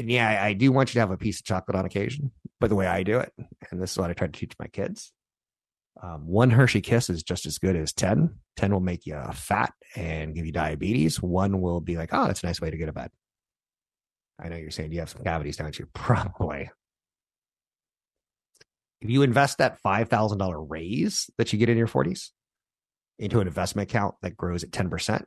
And 0.00 0.10
yeah, 0.10 0.28
I, 0.28 0.48
I 0.48 0.52
do 0.54 0.72
want 0.72 0.90
you 0.90 0.94
to 0.94 1.00
have 1.00 1.10
a 1.10 1.16
piece 1.16 1.40
of 1.40 1.44
chocolate 1.44 1.76
on 1.76 1.84
occasion, 1.84 2.32
but 2.58 2.68
the 2.68 2.76
way 2.76 2.86
I 2.86 3.02
do 3.02 3.18
it, 3.18 3.32
and 3.70 3.80
this 3.80 3.92
is 3.92 3.98
what 3.98 4.10
I 4.10 4.14
try 4.14 4.26
to 4.26 4.32
teach 4.32 4.54
my 4.58 4.66
kids 4.66 5.12
um, 6.02 6.26
one 6.26 6.50
Hershey 6.50 6.80
kiss 6.80 7.10
is 7.10 7.22
just 7.22 7.46
as 7.46 7.58
good 7.58 7.76
as 7.76 7.92
10. 7.92 8.34
10 8.56 8.72
will 8.72 8.80
make 8.80 9.06
you 9.06 9.20
fat 9.34 9.72
and 9.96 10.34
give 10.34 10.46
you 10.46 10.52
diabetes. 10.52 11.20
One 11.20 11.60
will 11.60 11.80
be 11.80 11.96
like, 11.96 12.10
oh, 12.12 12.26
that's 12.26 12.42
a 12.42 12.46
nice 12.46 12.60
way 12.60 12.70
to 12.70 12.78
go 12.78 12.86
to 12.86 12.92
bed. 12.92 13.10
I 14.42 14.48
know 14.48 14.56
you're 14.56 14.70
saying 14.70 14.92
you 14.92 15.00
have 15.00 15.10
some 15.10 15.22
cavities, 15.22 15.56
don't 15.56 15.78
you? 15.78 15.86
Probably. 15.94 16.70
If 19.02 19.10
you 19.10 19.22
invest 19.22 19.58
that 19.58 19.78
$5,000 19.82 20.66
raise 20.68 21.30
that 21.38 21.52
you 21.52 21.58
get 21.58 21.68
in 21.68 21.78
your 21.78 21.86
40s 21.86 22.30
into 23.18 23.40
an 23.40 23.46
investment 23.46 23.90
account 23.90 24.14
that 24.22 24.36
grows 24.36 24.62
at 24.62 24.70
10%, 24.70 25.24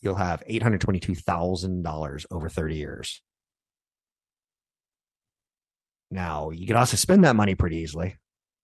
you'll 0.00 0.14
have 0.14 0.42
$822,000 0.48 2.26
over 2.30 2.48
30 2.48 2.76
years. 2.76 3.22
Now, 6.10 6.50
you 6.50 6.66
can 6.66 6.76
also 6.76 6.96
spend 6.96 7.24
that 7.24 7.36
money 7.36 7.54
pretty 7.54 7.76
easily 7.76 8.16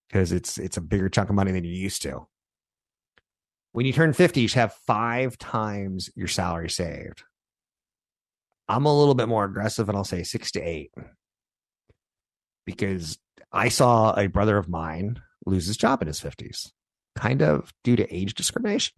because 0.08 0.32
it's 0.32 0.58
it's 0.58 0.76
a 0.76 0.80
bigger 0.80 1.08
chunk 1.08 1.28
of 1.28 1.36
money 1.36 1.52
than 1.52 1.64
you're 1.64 1.72
used 1.72 2.02
to. 2.02 2.26
When 3.72 3.86
you 3.86 3.92
turn 3.92 4.12
50, 4.12 4.40
you 4.40 4.48
should 4.48 4.58
have 4.58 4.74
five 4.86 5.36
times 5.38 6.10
your 6.14 6.28
salary 6.28 6.70
saved. 6.70 7.22
I'm 8.68 8.86
a 8.86 8.98
little 8.98 9.14
bit 9.14 9.28
more 9.28 9.44
aggressive 9.44 9.88
and 9.88 9.96
I'll 9.96 10.04
say 10.04 10.22
six 10.22 10.50
to 10.52 10.60
eight 10.60 10.90
because 12.64 13.18
I 13.52 13.68
saw 13.68 14.18
a 14.18 14.26
brother 14.26 14.58
of 14.58 14.68
mine 14.68 15.20
lose 15.44 15.66
his 15.66 15.76
job 15.76 16.02
in 16.02 16.08
his 16.08 16.20
50s, 16.20 16.72
kind 17.14 17.42
of 17.42 17.72
due 17.84 17.96
to 17.96 18.14
age 18.14 18.34
discrimination. 18.34 18.94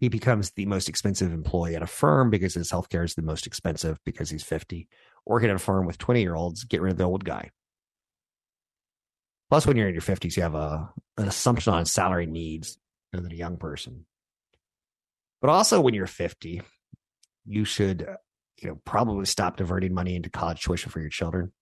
He 0.00 0.08
becomes 0.08 0.50
the 0.50 0.66
most 0.66 0.88
expensive 0.88 1.32
employee 1.32 1.76
at 1.76 1.82
a 1.82 1.86
firm 1.86 2.30
because 2.30 2.54
his 2.54 2.72
healthcare 2.72 3.04
is 3.04 3.14
the 3.14 3.22
most 3.22 3.46
expensive 3.46 3.98
because 4.04 4.30
he's 4.30 4.42
50. 4.42 4.88
Working 5.26 5.50
at 5.50 5.56
a 5.56 5.60
farm 5.60 5.86
with 5.86 5.98
20 5.98 6.20
year 6.20 6.34
olds, 6.34 6.64
get 6.64 6.80
rid 6.80 6.92
of 6.92 6.98
the 6.98 7.04
old 7.04 7.24
guy. 7.24 7.50
Plus, 9.50 9.66
when 9.66 9.76
you're 9.76 9.88
in 9.88 9.94
your 9.94 10.02
50s, 10.02 10.36
you 10.36 10.42
have 10.42 10.54
a, 10.54 10.90
an 11.18 11.28
assumption 11.28 11.74
on 11.74 11.84
salary 11.84 12.26
needs 12.26 12.78
than 13.12 13.30
a 13.30 13.34
young 13.34 13.58
person. 13.58 14.06
But 15.40 15.50
also, 15.50 15.80
when 15.80 15.92
you're 15.92 16.06
50, 16.06 16.62
you 17.44 17.64
should, 17.64 18.02
uh, 18.08 18.16
you 18.60 18.68
know, 18.68 18.80
probably 18.84 19.26
stop 19.26 19.56
diverting 19.56 19.92
money 19.92 20.16
into 20.16 20.30
college 20.30 20.62
tuition 20.62 20.90
for 20.90 21.00
your 21.00 21.10
children 21.10 21.52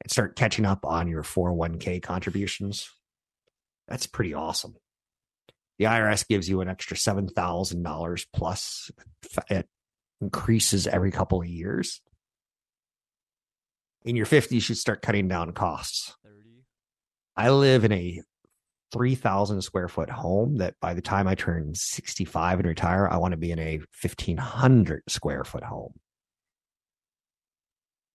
and 0.00 0.10
start 0.10 0.36
catching 0.36 0.64
up 0.64 0.84
on 0.84 1.08
your 1.08 1.22
401k 1.22 2.02
contributions. 2.02 2.90
That's 3.88 4.06
pretty 4.06 4.34
awesome. 4.34 4.76
The 5.78 5.86
IRS 5.86 6.26
gives 6.26 6.48
you 6.48 6.60
an 6.60 6.68
extra 6.68 6.96
$7,000 6.96 8.26
plus. 8.34 8.90
It 9.48 9.68
increases 10.20 10.86
every 10.86 11.10
couple 11.10 11.40
of 11.40 11.48
years. 11.48 12.00
In 14.08 14.16
your 14.16 14.24
50s, 14.24 14.52
you 14.52 14.60
should 14.60 14.78
start 14.78 15.02
cutting 15.02 15.28
down 15.28 15.52
costs. 15.52 16.16
30. 16.24 16.34
I 17.36 17.50
live 17.50 17.84
in 17.84 17.92
a 17.92 18.22
3,000 18.90 19.60
square 19.60 19.86
foot 19.86 20.08
home 20.08 20.56
that 20.56 20.76
by 20.80 20.94
the 20.94 21.02
time 21.02 21.28
I 21.28 21.34
turn 21.34 21.74
65 21.74 22.60
and 22.60 22.68
retire, 22.68 23.06
I 23.06 23.18
want 23.18 23.32
to 23.32 23.36
be 23.36 23.52
in 23.52 23.58
a 23.58 23.76
1,500 24.00 25.02
square 25.08 25.44
foot 25.44 25.62
home. 25.62 25.92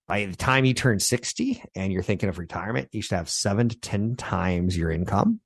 By 0.08 0.26
the 0.26 0.36
time 0.36 0.66
you 0.66 0.74
turn 0.74 1.00
60 1.00 1.64
and 1.76 1.94
you're 1.94 2.02
thinking 2.02 2.28
of 2.28 2.40
retirement, 2.40 2.90
you 2.92 3.04
should 3.04 3.16
have 3.16 3.30
seven 3.30 3.70
to 3.70 3.80
10 3.80 4.16
times 4.16 4.76
your 4.76 4.90
income. 4.90 5.42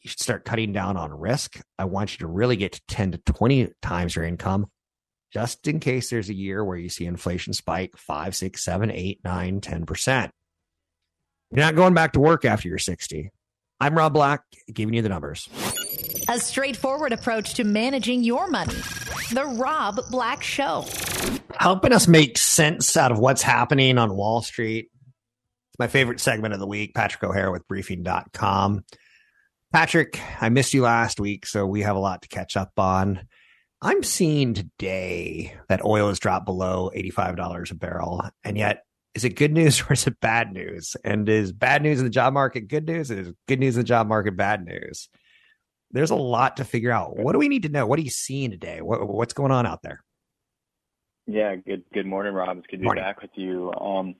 You 0.00 0.08
should 0.08 0.20
start 0.20 0.46
cutting 0.46 0.72
down 0.72 0.96
on 0.96 1.12
risk. 1.12 1.60
I 1.78 1.84
want 1.84 2.14
you 2.14 2.20
to 2.20 2.26
really 2.26 2.56
get 2.56 2.72
to 2.72 2.80
10 2.88 3.12
to 3.12 3.18
20 3.18 3.68
times 3.82 4.16
your 4.16 4.24
income, 4.24 4.68
just 5.32 5.66
in 5.68 5.80
case 5.80 6.10
there's 6.10 6.28
a 6.28 6.34
year 6.34 6.64
where 6.64 6.76
you 6.76 6.88
see 6.88 7.06
inflation 7.06 7.52
spike 7.52 7.96
five, 7.96 8.34
six, 8.34 8.64
seven, 8.64 8.90
eight, 8.90 9.20
nine, 9.24 9.60
10%. 9.60 10.30
You're 11.50 11.64
not 11.64 11.76
going 11.76 11.94
back 11.94 12.12
to 12.12 12.20
work 12.20 12.44
after 12.44 12.68
you're 12.68 12.78
60. 12.78 13.30
I'm 13.80 13.96
Rob 13.96 14.12
Black, 14.12 14.42
giving 14.72 14.94
you 14.94 15.02
the 15.02 15.08
numbers. 15.08 15.48
A 16.28 16.38
straightforward 16.38 17.12
approach 17.12 17.54
to 17.54 17.64
managing 17.64 18.22
your 18.22 18.48
money. 18.48 18.74
The 19.32 19.46
Rob 19.46 20.00
Black 20.10 20.42
Show. 20.42 20.84
Helping 21.58 21.92
us 21.92 22.06
make 22.06 22.38
sense 22.38 22.96
out 22.96 23.10
of 23.10 23.18
what's 23.18 23.42
happening 23.42 23.98
on 23.98 24.14
Wall 24.14 24.42
Street. 24.42 24.90
It's 24.92 25.78
my 25.78 25.88
favorite 25.88 26.20
segment 26.20 26.54
of 26.54 26.60
the 26.60 26.66
week. 26.66 26.94
Patrick 26.94 27.24
O'Hare 27.24 27.50
with 27.50 27.66
briefing.com. 27.66 28.84
Patrick, 29.72 30.20
I 30.40 30.48
missed 30.50 30.74
you 30.74 30.82
last 30.82 31.20
week, 31.20 31.46
so 31.46 31.66
we 31.66 31.82
have 31.82 31.96
a 31.96 32.00
lot 32.00 32.22
to 32.22 32.28
catch 32.28 32.56
up 32.56 32.72
on. 32.76 33.26
I'm 33.82 34.02
seeing 34.02 34.52
today 34.52 35.56
that 35.68 35.84
oil 35.84 36.08
has 36.08 36.18
dropped 36.18 36.44
below 36.44 36.90
$85 36.94 37.70
a 37.70 37.74
barrel, 37.74 38.22
and 38.44 38.58
yet 38.58 38.84
is 39.14 39.24
it 39.24 39.36
good 39.36 39.52
news 39.52 39.80
or 39.88 39.94
is 39.94 40.06
it 40.06 40.20
bad 40.20 40.52
news? 40.52 40.96
And 41.02 41.28
is 41.28 41.52
bad 41.52 41.82
news 41.82 41.98
in 41.98 42.04
the 42.04 42.10
job 42.10 42.34
market 42.34 42.68
good 42.68 42.86
news? 42.86 43.10
Is 43.10 43.32
good 43.48 43.60
news 43.60 43.76
in 43.76 43.80
the 43.80 43.88
job 43.88 44.06
market 44.06 44.36
bad 44.36 44.64
news? 44.64 45.08
There's 45.92 46.10
a 46.10 46.16
lot 46.16 46.58
to 46.58 46.64
figure 46.64 46.92
out. 46.92 47.16
What 47.16 47.32
do 47.32 47.38
we 47.38 47.48
need 47.48 47.64
to 47.64 47.68
know? 47.68 47.86
What 47.86 47.98
are 47.98 48.02
you 48.02 48.10
seeing 48.10 48.50
today? 48.50 48.80
What, 48.80 49.08
what's 49.08 49.32
going 49.32 49.50
on 49.50 49.66
out 49.66 49.82
there? 49.82 50.04
Yeah, 51.26 51.56
good 51.56 51.84
good 51.92 52.06
morning, 52.06 52.34
Rob. 52.34 52.58
It's 52.58 52.66
good 52.66 52.82
to 52.82 52.90
be 52.90 52.96
back 52.96 53.22
with 53.22 53.30
you. 53.34 53.72
Um, 53.74 54.16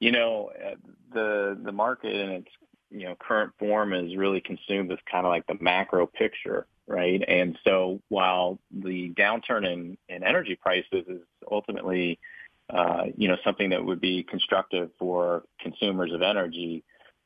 you 0.00 0.12
know, 0.12 0.50
uh, 0.64 0.74
the 1.12 1.58
the 1.62 1.72
market 1.72 2.14
in 2.14 2.30
its 2.30 2.48
you 2.90 3.06
know 3.06 3.16
current 3.18 3.52
form 3.58 3.92
is 3.92 4.16
really 4.16 4.40
consumed 4.40 4.88
with 4.88 5.00
kind 5.10 5.26
of 5.26 5.30
like 5.30 5.46
the 5.46 5.58
macro 5.60 6.06
picture, 6.06 6.66
right? 6.86 7.22
And 7.26 7.58
so 7.64 8.00
while 8.08 8.58
the 8.70 9.12
downturn 9.14 9.66
in 9.66 9.96
in 10.08 10.22
energy 10.22 10.56
prices 10.56 11.04
is 11.08 11.22
ultimately 11.50 12.18
uh, 12.70 13.04
you 13.16 13.28
know, 13.28 13.36
something 13.44 13.70
that 13.70 13.84
would 13.84 14.00
be 14.00 14.22
constructive 14.22 14.90
for 14.98 15.44
consumers 15.60 16.12
of 16.12 16.22
energy, 16.22 16.82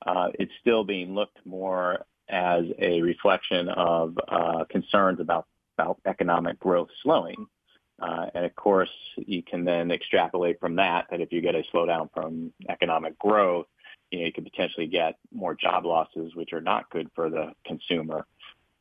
uh, 0.07 0.29
it's 0.35 0.53
still 0.61 0.85
being 0.85 1.15
looked 1.15 1.38
more 1.45 2.05
as 2.29 2.65
a 2.79 3.00
reflection 3.03 3.69
of 3.69 4.19
uh, 4.29 4.65
concerns 4.69 5.21
about, 5.21 5.47
about 5.79 5.99
economic 6.07 6.59
growth 6.59 6.88
slowing. 7.03 7.47
Uh, 8.00 8.27
and 8.35 8.45
of 8.45 8.55
course, 8.55 8.91
you 9.17 9.43
can 9.43 9.65
then 9.65 9.91
extrapolate 9.91 10.59
from 10.61 10.77
that 10.77 11.07
that 11.11 11.21
if 11.21 11.33
you 11.33 11.41
get 11.41 11.55
a 11.55 11.65
slowdown 11.73 12.09
from 12.12 12.53
economic 12.69 13.19
growth, 13.19 13.67
you 14.11 14.21
know, 14.21 14.27
you 14.27 14.33
could 14.33 14.45
potentially 14.45 14.87
get 14.87 15.17
more 15.33 15.55
job 15.55 15.85
losses, 15.85 16.35
which 16.35 16.53
are 16.53 16.61
not 16.61 16.88
good 16.91 17.09
for 17.15 17.29
the 17.29 17.53
consumer. 17.65 18.27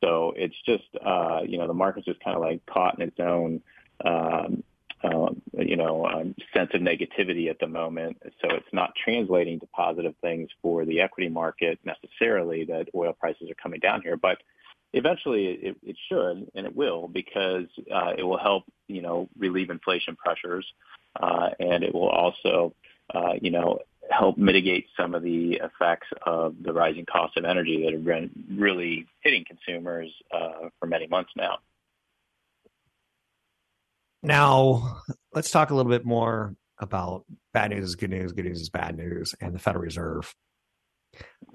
So 0.02 0.32
it's 0.36 0.54
just, 0.64 0.84
uh, 1.04 1.40
you 1.46 1.58
know, 1.58 1.66
the 1.66 1.74
market's 1.74 2.06
just 2.06 2.20
kind 2.20 2.36
of 2.36 2.42
like 2.42 2.64
caught 2.66 2.98
in 2.98 3.08
its 3.08 3.18
own 3.18 3.62
um, 4.04 4.62
um, 5.04 5.40
you 5.52 5.76
know, 5.76 6.06
um, 6.06 6.34
sense 6.54 6.70
of 6.74 6.80
negativity 6.80 7.48
at 7.50 7.58
the 7.60 7.66
moment. 7.66 8.20
So 8.40 8.54
it's 8.54 8.72
not 8.72 8.92
translating 9.02 9.60
to 9.60 9.66
positive 9.66 10.14
things 10.20 10.50
for 10.60 10.84
the 10.84 11.00
equity 11.00 11.28
market 11.28 11.78
necessarily 11.84 12.64
that 12.64 12.88
oil 12.94 13.12
prices 13.12 13.50
are 13.50 13.54
coming 13.54 13.80
down 13.80 14.02
here. 14.02 14.16
But 14.16 14.38
eventually 14.92 15.46
it, 15.46 15.76
it 15.84 15.96
should 16.08 16.50
and 16.54 16.66
it 16.66 16.74
will 16.74 17.06
because 17.08 17.66
uh, 17.92 18.14
it 18.16 18.24
will 18.24 18.38
help, 18.38 18.64
you 18.88 19.02
know, 19.02 19.28
relieve 19.38 19.70
inflation 19.70 20.16
pressures. 20.16 20.66
Uh, 21.20 21.50
and 21.60 21.84
it 21.84 21.94
will 21.94 22.08
also, 22.08 22.74
uh, 23.14 23.34
you 23.40 23.50
know, 23.50 23.78
help 24.10 24.38
mitigate 24.38 24.86
some 24.96 25.14
of 25.14 25.22
the 25.22 25.60
effects 25.62 26.06
of 26.24 26.54
the 26.62 26.72
rising 26.72 27.06
cost 27.06 27.36
of 27.36 27.44
energy 27.44 27.82
that 27.84 27.92
have 27.92 28.04
been 28.04 28.30
really 28.50 29.06
hitting 29.20 29.44
consumers 29.46 30.10
uh, 30.32 30.68
for 30.78 30.86
many 30.86 31.06
months 31.06 31.30
now. 31.36 31.58
Now, 34.22 35.00
let's 35.32 35.50
talk 35.50 35.70
a 35.70 35.74
little 35.74 35.90
bit 35.90 36.04
more 36.04 36.54
about 36.78 37.24
bad 37.52 37.70
news 37.70 37.84
is 37.84 37.96
good 37.96 38.10
news, 38.10 38.32
good 38.32 38.44
news 38.44 38.60
is 38.60 38.70
bad 38.70 38.96
news, 38.96 39.34
and 39.40 39.54
the 39.54 39.58
Federal 39.58 39.84
Reserve. 39.84 40.34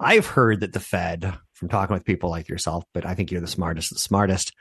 I've 0.00 0.26
heard 0.26 0.60
that 0.60 0.72
the 0.72 0.80
Fed, 0.80 1.38
from 1.52 1.68
talking 1.68 1.94
with 1.94 2.04
people 2.04 2.30
like 2.30 2.48
yourself, 2.48 2.84
but 2.92 3.06
I 3.06 3.14
think 3.14 3.30
you're 3.30 3.40
the 3.40 3.46
smartest, 3.46 3.90
the 3.92 3.98
smartest, 3.98 4.52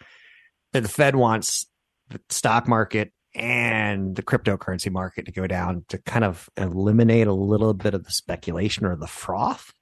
that 0.74 0.82
the 0.82 0.90
Fed 0.90 1.16
wants 1.16 1.66
the 2.10 2.20
stock 2.30 2.68
market 2.68 3.12
and 3.36 4.16
the 4.16 4.24
cryptocurrency 4.24 4.92
market 4.92 5.26
to 5.26 5.32
go 5.32 5.48
down 5.48 5.86
to 5.90 5.98
kind 5.98 6.24
of 6.24 6.50
eliminate 6.58 7.28
a 7.28 7.34
little 7.34 7.74
bit 7.74 7.94
of 7.94 8.04
the 8.04 8.12
speculation 8.12 8.86
or 8.86 8.96
the 8.96 9.08
froth. 9.08 9.74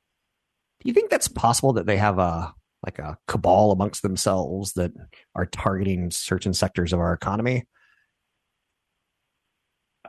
Do 0.81 0.89
you 0.89 0.93
think 0.93 1.09
that's 1.09 1.27
possible 1.27 1.73
that 1.73 1.85
they 1.85 1.97
have 1.97 2.17
a 2.17 2.53
like 2.83 2.97
a 2.97 3.17
cabal 3.27 3.71
amongst 3.71 4.01
themselves 4.01 4.73
that 4.73 4.91
are 5.35 5.45
targeting 5.45 6.09
certain 6.09 6.53
sectors 6.53 6.93
of 6.93 6.99
our 6.99 7.13
economy? 7.13 7.65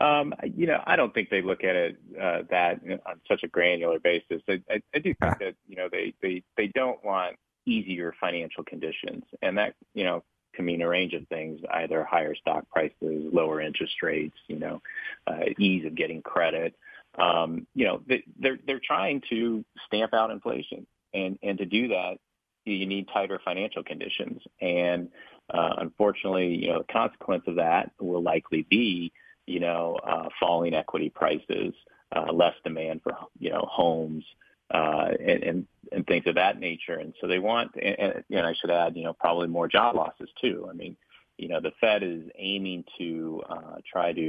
Um, 0.01 0.35
you 0.57 0.67
know, 0.67 0.83
I 0.87 0.97
don't 0.97 1.13
think 1.13 1.29
they 1.29 1.43
look 1.43 1.65
at 1.65 1.77
it 1.77 1.97
uh, 2.21 2.43
that 2.51 2.81
on 3.07 3.21
such 3.29 3.43
a 3.43 3.49
granular 3.49 3.99
basis. 4.01 4.43
I, 4.49 4.63
I, 4.71 4.83
I 4.95 4.99
do 4.99 5.15
think 5.15 5.17
ah. 5.23 5.37
that 5.39 5.55
you 5.69 5.77
know 5.77 5.89
they 5.91 6.15
they 6.23 6.43
they 6.57 6.69
don't 6.69 7.05
want 7.05 7.37
easier 7.67 8.15
financial 8.19 8.65
conditions, 8.65 9.25
and 9.43 9.59
that 9.59 9.75
you 9.95 10.05
know 10.05 10.25
can 10.55 10.65
mean 10.65 10.83
a 10.83 10.89
range 10.89 11.15
of 11.15 11.27
things: 11.29 11.61
either 11.73 12.05
higher 12.05 12.35
stock 12.35 12.69
prices, 12.71 13.31
lower 13.33 13.61
interest 13.61 13.95
rates, 14.03 14.37
you 14.49 14.59
know, 14.59 14.83
uh, 15.27 15.41
ease 15.59 15.85
of 15.87 15.95
getting 15.95 16.23
credit. 16.23 16.75
Um, 17.19 17.67
you 17.75 17.85
know, 17.85 18.03
they, 18.07 18.25
they're 18.39 18.59
they're 18.67 18.81
trying 18.85 19.23
to 19.31 19.65
stamp 19.87 20.15
out 20.15 20.31
inflation, 20.31 20.87
and 21.15 21.39
and 21.43 21.59
to 21.59 21.67
do 21.67 21.89
that, 21.89 22.19
you 22.65 22.87
need 22.87 23.09
tighter 23.13 23.41
financial 23.45 23.83
conditions. 23.83 24.43
And 24.61 25.09
uh, 25.53 25.75
unfortunately, 25.79 26.55
you 26.57 26.69
know, 26.69 26.79
the 26.79 26.93
consequence 26.93 27.45
of 27.47 27.57
that 27.57 27.93
will 28.01 28.23
likely 28.23 28.67
be 28.69 29.13
you 29.47 29.61
know, 29.61 29.99
uh, 30.07 30.29
falling 30.39 30.75
equity 30.75 31.11
prices, 31.11 31.75
uh, 32.15 32.33
less 32.33 32.55
demand 32.65 33.01
for, 33.03 33.15
you 33.39 33.51
know, 33.51 33.67
homes, 33.71 34.25
uh, 34.25 34.52
and, 34.71 35.43
and 35.43 35.67
and 35.93 36.07
things 36.07 36.27
of 36.27 36.37
that 36.37 36.59
nature. 36.59 36.95
And 36.95 37.13
so 37.21 37.27
they 37.27 37.39
want, 37.39 37.73
and, 37.81 38.25
and 38.31 38.47
I 38.47 38.55
should 38.55 38.71
add, 38.71 38.97
you 38.97 39.05
know, 39.05 39.13
probably 39.13 39.49
more 39.49 39.69
job 39.69 39.95
losses 39.95 40.31
too. 40.41 40.67
I 40.69 40.73
mean, 40.73 40.97
you 41.37 41.49
know, 41.49 41.61
the 41.61 41.73
Fed 41.81 42.03
is 42.03 42.23
aiming 42.39 42.85
to 42.99 43.43
uh, 43.49 43.77
try 43.91 44.13
to, 44.13 44.21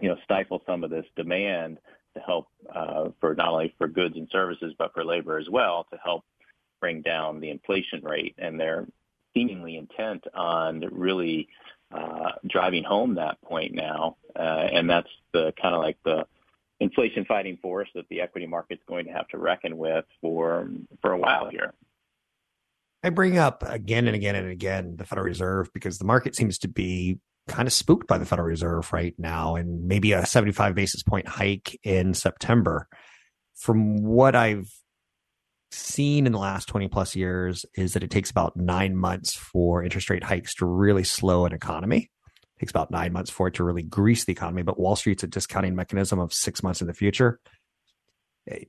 you 0.00 0.08
know, 0.08 0.16
stifle 0.24 0.62
some 0.66 0.84
of 0.84 0.90
this 0.90 1.06
demand 1.16 1.78
to 2.14 2.20
help 2.20 2.48
uh, 2.74 3.10
for 3.20 3.34
not 3.34 3.48
only 3.48 3.74
for 3.78 3.88
goods 3.88 4.16
and 4.16 4.28
services 4.30 4.74
but 4.78 4.92
for 4.94 5.04
labor 5.04 5.38
as 5.38 5.48
well 5.48 5.86
to 5.92 5.98
help 6.02 6.24
bring 6.80 7.02
down 7.02 7.40
the 7.40 7.50
inflation 7.50 8.02
rate. 8.02 8.34
And 8.38 8.58
they're 8.58 8.86
seemingly 9.34 9.76
intent 9.76 10.24
on 10.34 10.84
really 10.90 11.48
uh, 11.92 12.32
driving 12.46 12.84
home 12.84 13.14
that 13.14 13.40
point 13.42 13.74
now, 13.74 14.16
uh, 14.36 14.68
and 14.72 14.90
that's 14.90 15.08
the 15.32 15.52
kind 15.60 15.74
of 15.74 15.82
like 15.82 15.96
the 16.04 16.26
inflation 16.80 17.24
fighting 17.24 17.58
force 17.60 17.88
that 17.94 18.08
the 18.08 18.20
equity 18.20 18.46
market's 18.46 18.82
going 18.88 19.06
to 19.06 19.12
have 19.12 19.28
to 19.28 19.38
reckon 19.38 19.76
with 19.76 20.04
for 20.20 20.68
for 21.02 21.12
a 21.12 21.18
while 21.18 21.48
here. 21.50 21.74
I 23.02 23.10
bring 23.10 23.38
up 23.38 23.62
again 23.66 24.06
and 24.06 24.16
again 24.16 24.34
and 24.34 24.50
again 24.50 24.96
the 24.96 25.04
Federal 25.04 25.26
Reserve 25.26 25.72
because 25.72 25.98
the 25.98 26.04
market 26.04 26.34
seems 26.34 26.58
to 26.58 26.68
be 26.68 27.18
kind 27.46 27.66
of 27.66 27.72
spooked 27.72 28.06
by 28.06 28.18
the 28.18 28.26
Federal 28.26 28.48
Reserve 28.48 28.92
right 28.92 29.14
now 29.18 29.56
and 29.56 29.86
maybe 29.86 30.12
a 30.12 30.26
75 30.26 30.74
basis 30.74 31.02
point 31.02 31.28
hike 31.28 31.78
in 31.82 32.14
September. 32.14 32.88
From 33.54 34.02
what 34.02 34.36
I've 34.36 34.68
seen 35.70 36.26
in 36.26 36.32
the 36.32 36.38
last 36.38 36.66
20 36.66 36.88
plus 36.88 37.14
years 37.14 37.66
is 37.74 37.92
that 37.92 38.02
it 38.02 38.10
takes 38.10 38.30
about 38.30 38.56
nine 38.56 38.96
months 38.96 39.34
for 39.34 39.82
interest 39.82 40.10
rate 40.10 40.24
hikes 40.24 40.54
to 40.56 40.66
really 40.66 41.04
slow 41.04 41.46
an 41.46 41.52
economy. 41.52 42.10
It 42.58 42.64
takes 42.64 42.72
about 42.72 42.90
nine 42.90 43.12
months 43.12 43.30
for 43.30 43.46
it 43.46 43.54
to 43.54 43.64
really 43.64 43.82
grease 43.82 44.24
the 44.24 44.32
economy, 44.32 44.62
but 44.62 44.80
Wall 44.80 44.96
Street's 44.96 45.22
a 45.22 45.28
discounting 45.28 45.76
mechanism 45.76 46.18
of 46.18 46.32
six 46.32 46.62
months 46.62 46.80
in 46.80 46.88
the 46.88 46.94
future. 46.94 47.38
Eh, 48.48 48.64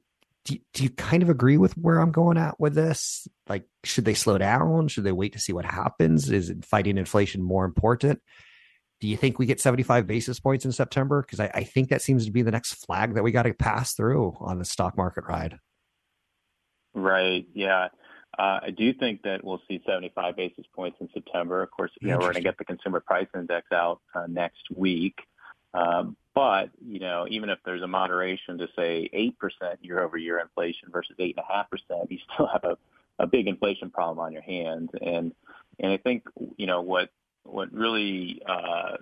do, 0.45 0.57
do 0.73 0.83
you 0.83 0.91
kind 0.91 1.23
of 1.23 1.29
agree 1.29 1.57
with 1.57 1.75
where 1.77 1.99
I'm 1.99 2.11
going 2.11 2.37
at 2.37 2.59
with 2.59 2.75
this? 2.75 3.27
Like, 3.47 3.65
should 3.83 4.05
they 4.05 4.13
slow 4.13 4.37
down? 4.37 4.87
Should 4.87 5.03
they 5.05 5.11
wait 5.11 5.33
to 5.33 5.39
see 5.39 5.53
what 5.53 5.65
happens? 5.65 6.29
Is 6.29 6.53
fighting 6.63 6.97
inflation 6.97 7.41
more 7.41 7.65
important? 7.65 8.21
Do 9.01 9.07
you 9.07 9.17
think 9.17 9.39
we 9.39 9.47
get 9.47 9.59
75 9.59 10.05
basis 10.05 10.39
points 10.39 10.65
in 10.65 10.71
September? 10.71 11.21
Because 11.21 11.39
I, 11.39 11.49
I 11.53 11.63
think 11.63 11.89
that 11.89 12.01
seems 12.01 12.25
to 12.25 12.31
be 12.31 12.43
the 12.43 12.51
next 12.51 12.85
flag 12.85 13.15
that 13.15 13.23
we 13.23 13.31
got 13.31 13.43
to 13.43 13.53
pass 13.53 13.93
through 13.93 14.37
on 14.39 14.59
the 14.59 14.65
stock 14.65 14.97
market 14.97 15.23
ride. 15.27 15.57
Right. 16.93 17.47
Yeah. 17.55 17.87
Uh, 18.37 18.59
I 18.63 18.69
do 18.69 18.93
think 18.93 19.23
that 19.23 19.43
we'll 19.43 19.61
see 19.67 19.81
75 19.85 20.35
basis 20.35 20.65
points 20.73 20.97
in 21.01 21.09
September. 21.13 21.61
Of 21.61 21.71
course, 21.71 21.91
you 21.99 22.09
know, 22.09 22.17
we're 22.17 22.31
going 22.31 22.35
to 22.35 22.41
get 22.41 22.57
the 22.57 22.65
consumer 22.65 22.99
price 22.99 23.27
index 23.35 23.67
out 23.71 24.01
uh, 24.15 24.27
next 24.27 24.69
week. 24.75 25.15
Um, 25.73 26.15
but, 26.33 26.69
you 26.85 26.99
know, 26.99 27.25
even 27.29 27.49
if 27.49 27.59
there's 27.65 27.81
a 27.81 27.87
moderation 27.87 28.57
to 28.59 28.67
say 28.75 29.09
8% 29.13 29.33
year 29.81 30.01
over 30.01 30.17
year 30.17 30.39
inflation 30.39 30.89
versus 30.91 31.15
8.5%, 31.19 31.65
you 32.09 32.19
still 32.33 32.47
have 32.47 32.63
a, 32.63 32.77
a 33.17 33.27
big 33.27 33.47
inflation 33.47 33.89
problem 33.89 34.19
on 34.19 34.31
your 34.31 34.41
hands. 34.41 34.89
And, 35.01 35.33
and 35.79 35.91
I 35.91 35.97
think, 35.97 36.23
you 36.57 36.67
know, 36.67 36.81
what, 36.81 37.09
what 37.43 37.73
really, 37.73 38.41
uh, 38.47 38.97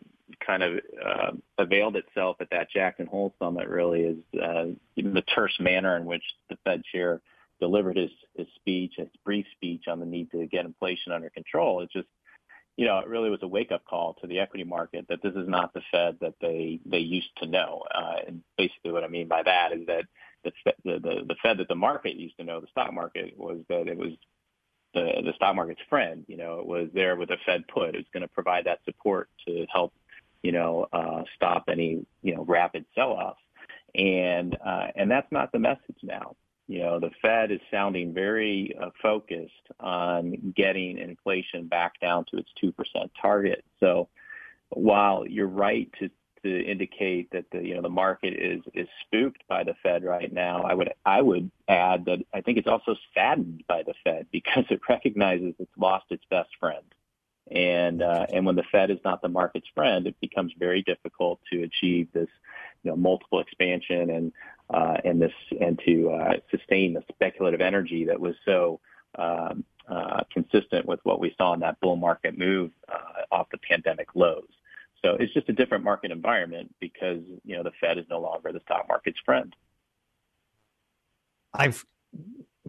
kind 0.46 0.64
of 0.64 0.80
uh, 1.04 1.32
availed 1.58 1.96
itself 1.96 2.38
at 2.40 2.50
that 2.52 2.70
Jackson 2.70 3.06
Hole 3.06 3.34
summit 3.40 3.68
really 3.68 4.02
is 4.02 4.18
uh, 4.42 4.66
the 4.96 5.24
terse 5.34 5.56
manner 5.60 5.96
in 5.96 6.06
which 6.06 6.24
the 6.50 6.58
Fed 6.64 6.84
chair 6.84 7.22
delivered 7.60 7.98
his, 7.98 8.12
his 8.36 8.48
speech, 8.56 8.94
his 8.98 9.08
brief 9.26 9.46
speech 9.56 9.88
on 9.88 10.00
the 10.00 10.06
need 10.06 10.32
to 10.32 10.46
get 10.48 10.66
inflation 10.66 11.12
under 11.12 11.30
control. 11.30 11.82
It 11.82 11.92
just, 11.92 12.08
you 12.76 12.86
know, 12.86 13.00
it 13.00 13.08
really 13.08 13.30
was 13.30 13.42
a 13.42 13.48
wake 13.48 13.72
up 13.72 13.84
call 13.86 14.16
to 14.22 14.28
the 14.28 14.40
equity 14.40 14.64
market 14.64 15.08
that 15.10 15.22
this 15.24 15.34
is 15.34 15.48
not 15.48 15.74
the 15.74 15.82
Fed 15.92 16.18
that 16.22 16.36
they, 16.40 16.80
they 16.86 17.00
used 17.00 17.36
to 17.38 17.48
know. 17.48 17.84
Uh, 17.94 18.18
and 18.28 18.44
basically 18.58 18.92
what 18.92 19.04
I 19.04 19.08
mean 19.08 19.28
by 19.28 19.44
that 19.44 19.72
is 19.74 19.86
that 19.88 20.06
the, 20.44 20.52
the, 20.84 21.00
the, 21.28 21.36
Fed 21.42 21.58
that 21.58 21.68
the 21.68 21.76
market 21.76 22.16
used 22.16 22.38
to 22.38 22.44
know, 22.44 22.62
the 22.62 22.68
stock 22.68 22.94
market, 22.94 23.38
was 23.38 23.60
that 23.70 23.88
it 23.88 23.98
was 23.98 24.14
the, 24.94 25.22
the 25.24 25.34
stock 25.36 25.56
market's 25.56 25.82
friend. 25.90 26.24
You 26.28 26.38
know, 26.38 26.60
it 26.60 26.68
was 26.68 26.90
there 26.94 27.16
with 27.16 27.32
a 27.32 27.38
Fed 27.46 27.68
put. 27.68 27.96
It 27.96 27.98
was 27.98 28.06
going 28.14 28.22
to 28.22 28.28
provide 28.28 28.66
that 28.66 28.80
support 28.86 29.30
to 29.48 29.66
help, 29.72 29.94
you 30.44 30.52
know, 30.52 30.88
uh, 30.94 31.24
stop 31.36 31.65
any, 31.67 32.06
you 32.22 32.36
know, 32.36 32.43
rapid 32.43 32.86
sell-offs. 32.93 33.41
And, 33.96 34.56
uh, 34.63 34.88
and 34.96 35.10
that's 35.10 35.32
not 35.32 35.52
the 35.52 35.60
message 35.60 35.98
now 36.04 36.36
you 36.67 36.80
know, 36.80 36.99
the 36.99 37.12
Fed 37.21 37.51
is 37.51 37.62
sounding 37.71 38.13
very 38.13 38.75
uh, 38.82 38.89
focused 39.01 39.53
on 39.80 40.53
getting 40.56 40.97
inflation 40.97 41.67
back 41.67 41.99
down 42.01 42.25
to 42.32 42.38
its 42.38 42.49
2% 42.62 42.73
target. 43.21 43.63
So 43.80 44.10
while 44.69 45.25
you're 45.25 45.47
right 45.47 45.89
to, 45.99 46.10
to 46.43 46.65
indicate 46.65 47.32
that 47.32 47.45
the, 47.51 47.63
you 47.63 47.75
know, 47.75 47.82
the 47.82 47.89
market 47.89 48.34
is, 48.34 48.62
is 48.73 48.88
spooked 49.06 49.47
by 49.47 49.63
the 49.63 49.75
Fed 49.82 50.03
right 50.03 50.32
now, 50.32 50.63
I 50.63 50.73
would, 50.73 50.93
I 51.06 51.21
would 51.21 51.49
add 51.69 52.06
that 52.06 52.19
I 52.34 52.41
think 52.41 52.58
it's 52.58 52.67
also 52.67 52.95
saddened 53.13 53.63
by 53.67 53.84
the 53.84 53.93
Fed 54.03 54.27
because 54.32 54.65
it 54.69 54.82
recognizes 54.89 55.53
it's 55.60 55.71
lost 55.77 56.06
its 56.10 56.23
best 56.30 56.49
friend. 56.60 56.84
And, 57.49 58.01
uh, 58.01 58.25
and 58.34 58.45
when 58.45 58.58
the 58.58 58.65
Fed 58.73 58.91
is 58.91 58.99
not 59.06 59.21
the 59.21 59.30
market's 59.30 59.69
friend, 59.73 60.06
it 60.06 60.19
becomes 60.19 60.51
very 60.60 60.82
difficult 60.82 61.39
to 61.53 61.63
achieve 61.63 62.10
this, 62.12 62.27
you 62.88 62.93
know, 62.93 62.95
multiple 62.95 63.41
expansion 63.41 64.10
and 64.10 64.32
uh, 64.73 64.95
and 65.04 65.21
this 65.21 65.34
and 65.60 65.78
to 65.86 66.10
uh, 66.10 66.34
sustain 66.50 66.93
the 66.93 67.04
speculative 67.10 67.60
energy 67.60 68.06
that 68.06 68.17
was 68.17 68.34
so 68.45 68.80
um, 69.17 69.65
uh, 69.89 70.23
consistent 70.32 70.86
with 70.86 71.02
what 71.04 71.19
we 71.19 71.36
saw 71.38 71.54
in 71.54 71.60
that 71.60 71.78
bull 71.82 71.97
market 71.97 72.38
move 72.38 72.71
uh, 72.88 73.23
off 73.36 73.47
the 73.52 73.58
pandemic 73.58 74.08
lows. 74.15 74.47
So 75.04 75.17
it's 75.19 75.34
just 75.34 75.50
a 75.50 75.54
different 75.54 75.84
market 75.84 76.12
environment 76.12 76.73
because 76.80 77.21
you 77.43 77.58
know 77.58 77.63
the 77.63 77.71
Fed 77.82 77.97
is 77.97 78.06
no 78.10 78.21
longer 78.21 78.54
the 78.54 78.62
stock 78.62 78.86
market's 78.88 79.19
friend. 79.26 79.54
I've 81.54 81.84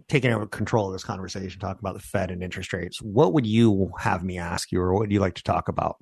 taken 0.09 0.33
over 0.33 0.47
control 0.47 0.87
of 0.87 0.93
this 0.93 1.03
conversation, 1.05 1.61
talking 1.61 1.79
about 1.79 1.93
the 1.93 2.01
Fed 2.01 2.29
and 2.29 2.43
interest 2.43 2.73
rates. 2.73 3.01
What 3.01 3.31
would 3.31 3.45
you 3.45 3.93
have 3.99 4.21
me 4.21 4.37
ask 4.37 4.69
you, 4.73 4.81
or 4.81 4.91
what 4.91 4.99
would 4.99 5.11
you 5.13 5.21
like 5.21 5.35
to 5.35 5.43
talk 5.43 5.69
about? 5.69 5.95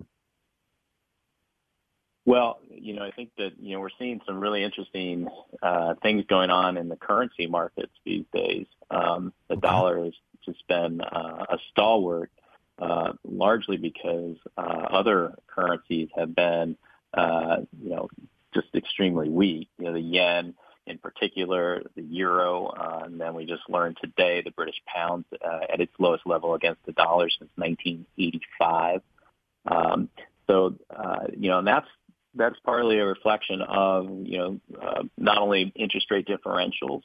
Well, 2.28 2.60
you 2.70 2.94
know, 2.94 3.04
I 3.06 3.12
think 3.12 3.30
that 3.38 3.54
you 3.58 3.74
know 3.74 3.80
we're 3.80 3.90
seeing 3.98 4.20
some 4.26 4.42
really 4.42 4.62
interesting 4.62 5.30
uh, 5.64 5.94
things 6.04 6.26
going 6.28 6.50
on 6.50 6.76
in 6.76 6.90
the 6.90 6.98
currency 6.98 7.48
markets 7.48 7.94
these 8.04 8.26
days. 8.34 8.66
Um, 8.92 9.32
the 9.48 9.56
okay. 9.56 9.62
dollar 9.62 10.04
has 10.04 10.14
just 10.44 10.68
been 10.68 11.00
uh, 11.00 11.46
a 11.50 11.58
stalwart, 11.72 12.30
uh, 12.80 13.14
largely 13.24 13.78
because 13.78 14.36
uh, 14.58 14.62
other 14.62 15.36
currencies 15.48 16.10
have 16.18 16.36
been, 16.36 16.76
uh, 17.14 17.62
you 17.82 17.92
know, 17.92 18.10
just 18.54 18.68
extremely 18.76 19.30
weak. 19.30 19.70
You 19.80 19.86
know, 19.86 19.94
the 19.94 20.02
yen 20.02 20.54
in 20.86 20.98
particular, 20.98 21.82
the 21.96 22.04
euro, 22.04 22.66
uh, 22.66 23.04
and 23.06 23.22
then 23.22 23.36
we 23.36 23.46
just 23.46 23.64
learned 23.70 24.00
today 24.04 24.42
the 24.42 24.52
British 24.52 24.82
pound 24.86 25.24
uh, 25.46 25.60
at 25.72 25.80
its 25.80 25.94
lowest 25.98 26.28
level 26.28 26.56
against 26.56 26.86
the 26.86 26.92
dollar 26.92 27.30
since 27.30 27.52
1985. 27.56 29.02
Um, 29.66 30.10
so, 30.46 30.76
uh, 30.94 31.28
you 31.38 31.50
know, 31.50 31.60
and 31.60 31.68
that's 31.68 31.88
that's 32.38 32.60
partly 32.64 33.00
a 33.00 33.06
reflection 33.06 33.62
of 33.62 34.08
you 34.24 34.38
know 34.38 34.60
uh, 34.82 35.04
not 35.18 35.38
only 35.38 35.72
interest 35.76 36.10
rate 36.12 36.28
differentials, 36.28 37.02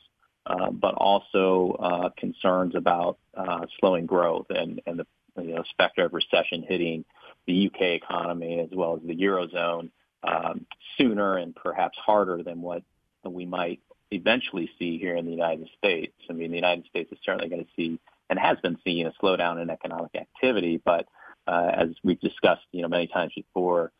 uh, 0.46 0.70
but 0.70 0.94
also 0.94 1.76
uh, 1.80 2.08
concerns 2.16 2.74
about 2.74 3.18
uh, 3.36 3.66
slowing 3.80 4.06
growth 4.06 4.46
and 4.50 4.80
and 4.86 4.98
the 4.98 5.06
you 5.42 5.54
know 5.54 5.64
specter 5.70 6.04
of 6.04 6.12
recession 6.12 6.64
hitting 6.66 7.04
the 7.46 7.66
UK 7.66 7.80
economy 8.02 8.60
as 8.60 8.68
well 8.72 8.96
as 8.96 9.02
the 9.06 9.16
eurozone 9.16 9.90
um, 10.22 10.66
sooner 10.96 11.36
and 11.36 11.56
perhaps 11.56 11.98
harder 11.98 12.42
than 12.42 12.60
what 12.60 12.82
we 13.24 13.44
might 13.44 13.80
eventually 14.10 14.70
see 14.78 14.98
here 14.98 15.16
in 15.16 15.24
the 15.24 15.30
United 15.30 15.68
States. 15.78 16.12
I 16.28 16.34
mean, 16.34 16.50
the 16.50 16.56
United 16.56 16.86
States 16.86 17.10
is 17.10 17.18
certainly 17.24 17.48
going 17.48 17.64
to 17.64 17.70
see 17.74 17.98
and 18.30 18.38
has 18.38 18.58
been 18.60 18.78
seeing 18.84 19.06
a 19.06 19.12
slowdown 19.22 19.60
in 19.60 19.70
economic 19.70 20.14
activity, 20.14 20.80
but 20.84 21.06
uh, 21.46 21.70
as 21.74 21.88
we've 22.04 22.20
discussed, 22.20 22.62
you 22.72 22.82
know, 22.82 22.88
many 22.88 23.06
times 23.06 23.32
before, 23.34 23.90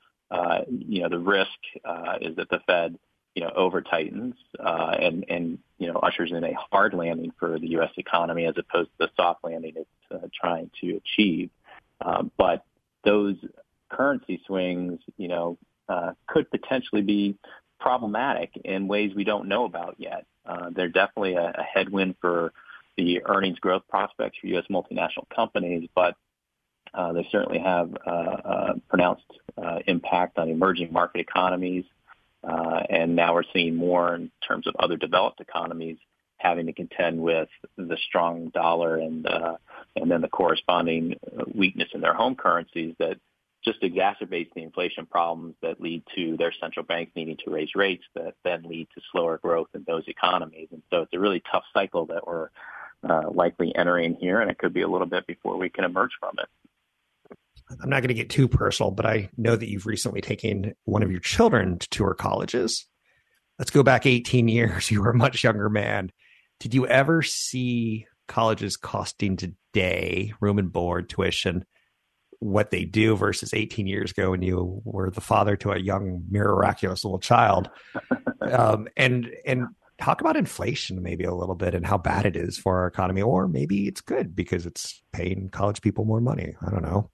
you 0.68 1.03
know, 1.03 1.09
the 1.09 1.18
risk 1.18 1.49
uh, 1.85 2.16
is 2.21 2.37
that 2.37 2.49
the 2.51 2.61
Fed, 2.66 2.99
you 3.35 3.42
know, 3.42 3.51
over 3.55 3.81
tightens 3.81 4.35
uh, 4.59 4.97
and 4.99 5.25
and 5.29 5.59
you 5.79 5.92
know 5.92 5.99
ushers 5.99 6.33
in 6.33 6.45
a 6.45 6.55
hard 6.71 6.95
landing 6.95 7.33
for 7.38 7.59
the 7.59 7.68
U.S. 7.71 7.90
economy 7.97 8.47
as 8.47 8.55
opposed 8.57 8.90
to 8.90 9.07
the 9.07 9.11
soft 9.16 9.45
landing 9.45 9.73
it's 9.77 9.88
uh, 10.11 10.27
trying 10.38 10.71
to 10.81 10.97
achieve. 10.97 11.51
But 12.37 12.64
those 13.05 13.37
currency 13.88 14.40
swings, 14.47 15.01
you 15.16 15.29
know, 15.29 15.59
uh, 15.88 16.12
could 16.27 16.51
potentially 16.51 17.03
be 17.03 17.37
problematic 17.79 18.51
in 18.64 18.88
ways 18.88 19.12
we 19.14 19.25
don't 19.25 19.49
know 19.49 19.64
about 19.64 19.97
yet. 19.99 20.25
Uh, 20.47 20.71
they're 20.75 20.88
definitely 20.88 21.35
a, 21.35 21.53
a 21.59 21.62
headwind 21.62 22.14
for 22.21 22.53
the 22.97 23.25
earnings 23.25 23.59
growth 23.59 23.83
prospects 23.88 24.38
for 24.40 24.47
U.S. 24.49 24.64
multinational 24.71 25.29
companies, 25.35 25.88
but 25.95 26.14
uh, 26.94 27.12
they 27.12 27.26
certainly 27.31 27.59
have 27.59 27.94
uh, 28.07 28.11
a 28.11 28.81
pronounced 28.88 29.24
uh, 29.62 29.78
impact 29.87 30.38
on 30.38 30.48
emerging 30.48 30.92
market 30.92 31.20
economies. 31.20 31.85
Uh, 32.44 32.81
and 32.90 33.14
now 33.14 33.35
we're 33.35 33.44
seeing 33.52 33.74
more 33.74 34.14
in 34.14 34.31
terms 34.46 34.66
of 34.66 34.74
other 34.78 34.96
developed 34.96 35.40
economies 35.40 35.96
having 36.38 36.66
to 36.66 36.72
contend 36.72 37.20
with 37.20 37.48
the 37.76 37.96
strong 38.09 38.48
dollar 38.48 38.96
and 38.96 39.26
uh, 39.26 39.57
and 39.94 40.11
then 40.11 40.20
the 40.20 40.28
corresponding 40.28 41.14
weakness 41.55 41.88
in 41.94 42.00
their 42.00 42.14
home 42.14 42.35
currencies 42.35 42.94
that 42.98 43.16
just 43.64 43.81
exacerbates 43.83 44.52
the 44.55 44.62
inflation 44.62 45.07
problems 45.07 45.55
that 45.62 45.81
lead 45.81 46.02
to 46.16 46.37
their 46.37 46.52
central 46.61 46.85
banks 46.85 47.12
needing 47.14 47.37
to 47.44 47.50
raise 47.50 47.68
rates 47.76 48.02
that 48.14 48.35
then 48.44 48.64
lead 48.64 48.88
to 48.94 49.00
slower 49.12 49.38
growth 49.38 49.68
in 49.74 49.85
those 49.87 50.02
economies. 50.09 50.66
And 50.72 50.83
so 50.90 51.02
it's 51.02 51.14
a 51.14 51.20
really 51.20 51.42
tough 51.50 51.62
cycle 51.72 52.07
that 52.07 52.26
we're 52.26 52.48
uh, 53.09 53.31
likely 53.31 53.74
entering 53.76 54.14
here, 54.14 54.40
and 54.40 54.50
it 54.50 54.59
could 54.59 54.72
be 54.72 54.83
a 54.83 54.88
little 54.88 55.07
bit 55.07 55.26
before 55.26 55.57
we 55.57 55.68
can 55.68 55.85
emerge 55.85 56.11
from 56.18 56.35
it. 56.38 56.48
I'm 57.81 57.89
not 57.89 58.01
going 58.01 58.09
to 58.09 58.15
get 58.15 58.31
too 58.31 58.49
personal, 58.49 58.91
but 58.91 59.07
I 59.07 59.31
know 59.37 59.57
that 59.57 59.69
you've 59.69 59.87
recently 59.87 60.21
taken 60.21 60.75
one 60.85 61.03
of 61.03 61.11
your 61.11 61.21
children 61.21 61.79
to 61.79 61.89
tour 61.89 62.15
colleges. 62.15 62.87
Let's 63.59 63.71
go 63.71 63.83
back 63.83 64.07
18 64.07 64.49
years. 64.49 64.91
You 64.91 65.03
were 65.03 65.11
a 65.11 65.17
much 65.17 65.45
younger 65.45 65.69
man. 65.69 66.11
Did 66.61 66.75
you 66.75 66.87
ever 66.87 67.23
see 67.23 68.07
colleges 68.29 68.77
costing 68.77 69.37
today, 69.37 70.33
room 70.41 70.59
and 70.59 70.73
board, 70.73 71.09
tuition, 71.09 71.65
what 72.43 72.71
they 72.71 72.85
do 72.85 73.17
versus 73.17 73.55
18 73.55 73.87
years 73.87 74.11
ago 74.11 74.33
when 74.33 74.43
you 74.43 74.83
were 74.85 75.11
the 75.11 75.21
father 75.21 75.55
to 75.57 75.71
a 75.71 75.79
young 75.79 76.25
miraculous 76.29 77.05
little 77.05 77.21
child 77.21 77.71
um, 78.41 78.89
and 78.97 79.31
and 79.47 79.67
talk 79.99 80.21
about 80.21 80.37
inflation 80.37 81.03
maybe 81.03 81.23
a 81.23 81.33
little 81.33 81.55
bit 81.55 81.73
and 81.73 81.87
how 81.87 81.97
bad 81.97 82.27
it 82.27 82.35
is 82.35 82.59
for 82.59 82.79
our 82.81 82.89
economy 82.89 83.23
or 83.23 83.47
maybe 83.47 83.87
it's 83.87 84.01
good 84.01 84.35
because 84.35 84.67
it's 84.67 85.01
paying 85.13 85.49
college 85.51 85.81
people 85.83 86.05
more 86.05 86.21
money 86.21 86.57
i 86.67 86.71
don't 86.71 86.83
know 86.83 87.09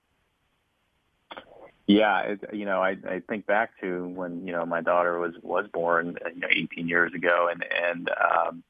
yeah, 1.88 2.20
it, 2.20 2.40
you 2.52 2.66
know, 2.66 2.82
I, 2.82 2.96
I 3.08 3.22
think 3.26 3.46
back 3.46 3.70
to 3.80 4.06
when 4.08 4.46
you 4.46 4.52
know 4.52 4.66
my 4.66 4.82
daughter 4.82 5.18
was 5.18 5.32
was 5.42 5.66
born, 5.72 6.18
you 6.34 6.40
know, 6.40 6.48
18 6.50 6.86
years 6.86 7.14
ago, 7.14 7.48
and 7.50 7.64
and 7.64 8.10
um, 8.10 8.62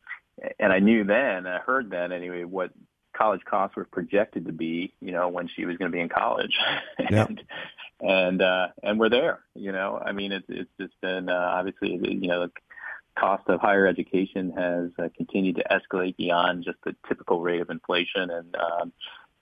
and 0.60 0.72
I 0.72 0.78
knew 0.78 1.02
then, 1.02 1.46
I 1.46 1.58
heard 1.58 1.90
then 1.90 2.12
anyway, 2.12 2.44
what 2.44 2.70
college 3.16 3.40
costs 3.44 3.76
were 3.76 3.86
projected 3.86 4.46
to 4.46 4.52
be, 4.52 4.94
you 5.00 5.10
know, 5.10 5.28
when 5.28 5.48
she 5.48 5.64
was 5.64 5.76
going 5.76 5.90
to 5.90 5.96
be 5.96 6.00
in 6.00 6.08
college, 6.08 6.56
and 6.98 7.10
yep. 7.10 7.30
and 8.00 8.40
uh, 8.40 8.68
and 8.84 9.00
we're 9.00 9.10
there. 9.10 9.40
You 9.56 9.72
know, 9.72 10.00
I 10.02 10.12
mean, 10.12 10.30
it's 10.30 10.46
it's 10.48 10.70
just 10.80 10.98
been 11.00 11.28
uh, 11.28 11.50
obviously, 11.54 11.98
you 12.00 12.28
know, 12.28 12.46
the 12.46 12.52
cost 13.18 13.48
of 13.48 13.60
higher 13.60 13.88
education 13.88 14.52
has 14.52 14.90
uh, 14.96 15.08
continued 15.16 15.56
to 15.56 15.64
escalate 15.64 16.16
beyond 16.16 16.62
just 16.62 16.78
the 16.84 16.94
typical 17.08 17.40
rate 17.40 17.60
of 17.60 17.70
inflation, 17.70 18.30
and 18.30 18.54
um, 18.56 18.92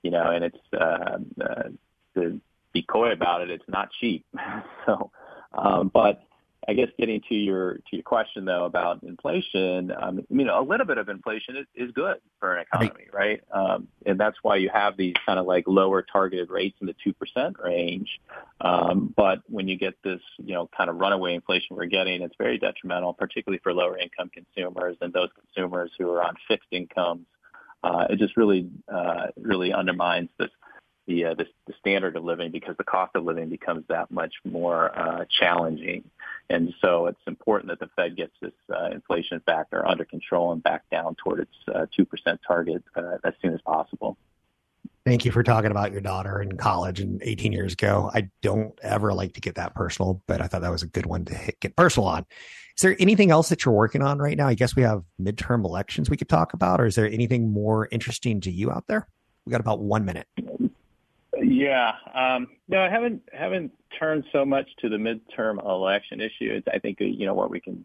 you 0.03 0.11
know, 0.11 0.31
and 0.31 0.45
it's 0.47 0.57
uh, 0.73 1.19
uh, 1.43 1.69
the 2.15 2.41
be 2.77 2.83
coy 2.83 3.13
about 3.13 3.41
it. 3.41 3.51
It's 3.51 3.69
not 3.69 3.89
cheap. 4.01 4.25
so, 4.87 5.11
um, 5.57 5.91
but 5.93 6.23
I 6.69 6.73
guess 6.73 6.89
getting 6.99 7.21
to 7.29 7.35
your 7.35 7.75
to 7.75 7.83
your 7.93 8.03
question 8.03 8.45
though 8.45 8.65
about 8.65 9.03
inflation, 9.05 9.93
um, 10.01 10.27
you 10.29 10.45
know, 10.45 10.61
a 10.61 10.65
little 10.65 10.85
bit 10.85 10.99
of 10.99 11.09
inflation 11.09 11.57
is, 11.57 11.67
is 11.77 11.93
good 11.93 12.17
for 12.41 12.57
an 12.57 12.67
economy, 12.67 13.07
right? 13.13 13.41
Um, 13.53 13.87
and 14.05 14.19
that's 14.19 14.37
why 14.43 14.57
you 14.57 14.69
have 14.73 14.97
these 14.97 15.15
kind 15.25 15.39
of 15.39 15.47
like 15.47 15.65
lower 15.69 16.03
targeted 16.03 16.51
rates 16.51 16.77
in 16.81 16.89
the 16.89 16.95
two 17.05 17.13
percent 17.13 17.57
range. 17.63 18.09
Um, 18.61 19.15
but 19.17 19.43
when 19.49 19.69
you 19.69 19.79
get 19.79 19.95
this, 20.03 20.21
you 20.39 20.55
know, 20.55 20.69
kind 20.77 20.91
of 20.91 20.97
runaway 20.97 21.35
inflation 21.35 21.77
we're 21.77 21.87
getting, 21.87 22.23
it's 22.23 22.35
very 22.37 22.59
detrimental, 22.59 23.15
particularly 23.15 23.61
for 23.63 23.73
lower 23.73 23.97
income 23.97 24.31
consumers 24.35 24.97
and 25.01 25.13
those 25.13 25.31
consumers 25.39 25.93
who 25.99 26.11
are 26.11 26.23
on 26.23 26.35
fixed 26.49 26.69
incomes. 26.73 27.27
Uh, 27.85 28.07
it 28.11 28.19
just 28.19 28.37
really, 28.37 28.69
uh, 28.93 29.27
really 29.37 29.73
undermines 29.73 30.31
this 30.39 30.51
the, 31.07 31.27
uh, 31.27 31.35
the, 31.35 31.47
the 31.67 31.75
standard 31.81 32.17
of 32.17 32.25
living 32.25 32.51
because 32.51 32.77
the 32.77 32.85
cost 32.85 33.15
of 33.15 33.25
living 33.25 33.49
becomes 33.49 33.85
that 33.89 34.11
much 34.11 34.35
more 34.45 34.97
uh, 34.99 35.25
challenging. 35.39 36.05
And 36.51 36.75
so 36.81 37.07
it's 37.07 37.21
important 37.27 37.71
that 37.71 37.81
the 37.81 37.91
Fed 37.97 38.17
gets 38.17 38.33
this 38.41 38.53
uh, 38.73 38.91
inflation 38.93 39.41
factor 39.47 39.87
under 39.87 40.05
control 40.05 40.53
and 40.53 40.63
back 40.63 40.83
down 40.91 41.17
toward 41.17 41.41
its 41.41 41.55
uh, 41.69 41.87
2% 41.99 42.39
target 42.47 42.83
uh, 42.95 43.19
as 43.25 43.35
soon 43.43 43.55
as 43.55 43.61
possible. 43.63 44.17
Thank 45.05 45.25
you 45.25 45.31
for 45.31 45.45
talking 45.45 45.71
about 45.71 45.93
your 45.93 46.01
daughter 46.01 46.43
in 46.43 46.57
college 46.57 46.99
and 46.99 47.23
18 47.23 47.53
years 47.53 47.75
ago. 47.75 48.11
I 48.13 48.29
don't 48.43 48.77
ever 48.83 49.15
like 49.15 49.35
to 49.35 49.41
get 49.41 49.55
that 49.55 49.73
personal, 49.73 50.21
but 50.27 50.41
I 50.41 50.49
thought 50.49 50.63
that 50.63 50.73
was 50.73 50.83
a 50.83 50.89
good 50.89 51.07
one 51.07 51.25
to 51.27 51.35
hit, 51.35 51.61
get 51.61 51.77
personal 51.77 52.09
on. 52.09 52.27
Is 52.77 52.83
there 52.83 52.97
anything 52.99 53.31
else 53.31 53.49
that 53.51 53.65
you're 53.65 53.73
working 53.73 54.03
on 54.03 54.19
right 54.19 54.37
now? 54.37 54.49
I 54.49 54.55
guess 54.55 54.75
we 54.75 54.83
have 54.83 55.05
midterm 55.21 55.65
elections 55.65 56.11
we 56.11 56.17
could 56.17 56.29
talk 56.29 56.55
about, 56.55 56.81
or 56.81 56.87
is 56.87 56.97
there 56.97 57.07
anything 57.07 57.53
more 57.53 57.89
interesting 57.93 58.41
to 58.43 58.51
you 58.51 58.73
out 58.73 58.85
there? 58.89 59.07
We 59.47 59.53
got 59.53 59.61
about 59.61 59.79
one 59.79 60.05
minute. 60.05 60.27
Yeah. 61.43 61.93
Um, 62.15 62.49
no, 62.69 62.81
I 62.81 62.89
haven't 62.89 63.23
haven't 63.33 63.73
turned 63.99 64.25
so 64.33 64.45
much 64.45 64.69
to 64.81 64.89
the 64.89 64.97
midterm 64.97 65.65
election 65.65 66.21
issue. 66.21 66.51
It's, 66.53 66.69
I 66.73 66.79
think 66.79 66.99
you 67.01 67.27
know 67.27 67.35
what 67.35 67.51
we 67.51 67.61
can 67.61 67.85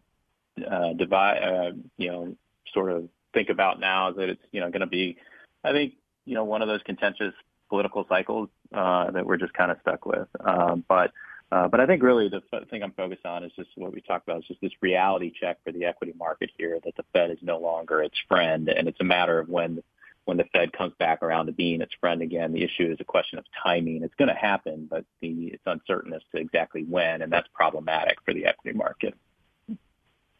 uh, 0.70 0.92
divide, 0.94 1.38
uh, 1.38 1.72
you 1.96 2.10
know, 2.10 2.36
sort 2.72 2.90
of 2.90 3.08
think 3.34 3.48
about 3.48 3.80
now 3.80 4.10
is 4.10 4.16
that 4.16 4.28
it's 4.28 4.42
you 4.52 4.60
know 4.60 4.70
going 4.70 4.80
to 4.80 4.86
be, 4.86 5.16
I 5.64 5.72
think 5.72 5.94
you 6.24 6.34
know 6.34 6.44
one 6.44 6.62
of 6.62 6.68
those 6.68 6.82
contentious 6.84 7.34
political 7.68 8.06
cycles 8.08 8.48
uh, 8.74 9.10
that 9.10 9.24
we're 9.24 9.38
just 9.38 9.54
kind 9.54 9.70
of 9.70 9.78
stuck 9.80 10.04
with. 10.04 10.28
Um, 10.40 10.84
but 10.88 11.12
uh, 11.50 11.68
but 11.68 11.80
I 11.80 11.86
think 11.86 12.02
really 12.02 12.28
the 12.28 12.42
f- 12.52 12.68
thing 12.68 12.82
I'm 12.82 12.92
focused 12.92 13.26
on 13.26 13.44
is 13.44 13.52
just 13.56 13.70
what 13.76 13.92
we 13.92 14.00
talked 14.00 14.26
about 14.26 14.40
is 14.40 14.48
just 14.48 14.60
this 14.60 14.72
reality 14.80 15.32
check 15.38 15.58
for 15.64 15.72
the 15.72 15.84
equity 15.84 16.14
market 16.18 16.50
here 16.56 16.78
that 16.84 16.96
the 16.96 17.04
Fed 17.12 17.30
is 17.30 17.38
no 17.42 17.58
longer 17.58 18.02
its 18.02 18.18
friend, 18.28 18.68
and 18.68 18.88
it's 18.88 19.00
a 19.00 19.04
matter 19.04 19.38
of 19.38 19.48
when 19.48 19.82
when 20.24 20.36
the 20.36 20.44
Fed 20.52 20.72
comes 20.72 20.92
back 20.98 21.22
around 21.22 21.46
to 21.46 21.52
being 21.52 21.80
its 21.80 21.94
friend 22.00 22.22
again. 22.22 22.52
The 22.52 22.62
issue 22.62 22.90
is 22.90 22.98
a 23.00 23.04
question 23.04 23.38
of 23.38 23.44
timing. 23.62 24.02
It's 24.02 24.14
going 24.14 24.28
to 24.28 24.34
happen, 24.34 24.86
but 24.88 25.04
the, 25.20 25.48
it's 25.48 25.62
uncertain 25.66 26.12
as 26.12 26.22
to 26.32 26.40
exactly 26.40 26.82
when, 26.82 27.22
and 27.22 27.32
that's 27.32 27.48
problematic 27.52 28.18
for 28.24 28.32
the 28.32 28.46
equity 28.46 28.76
market. 28.76 29.14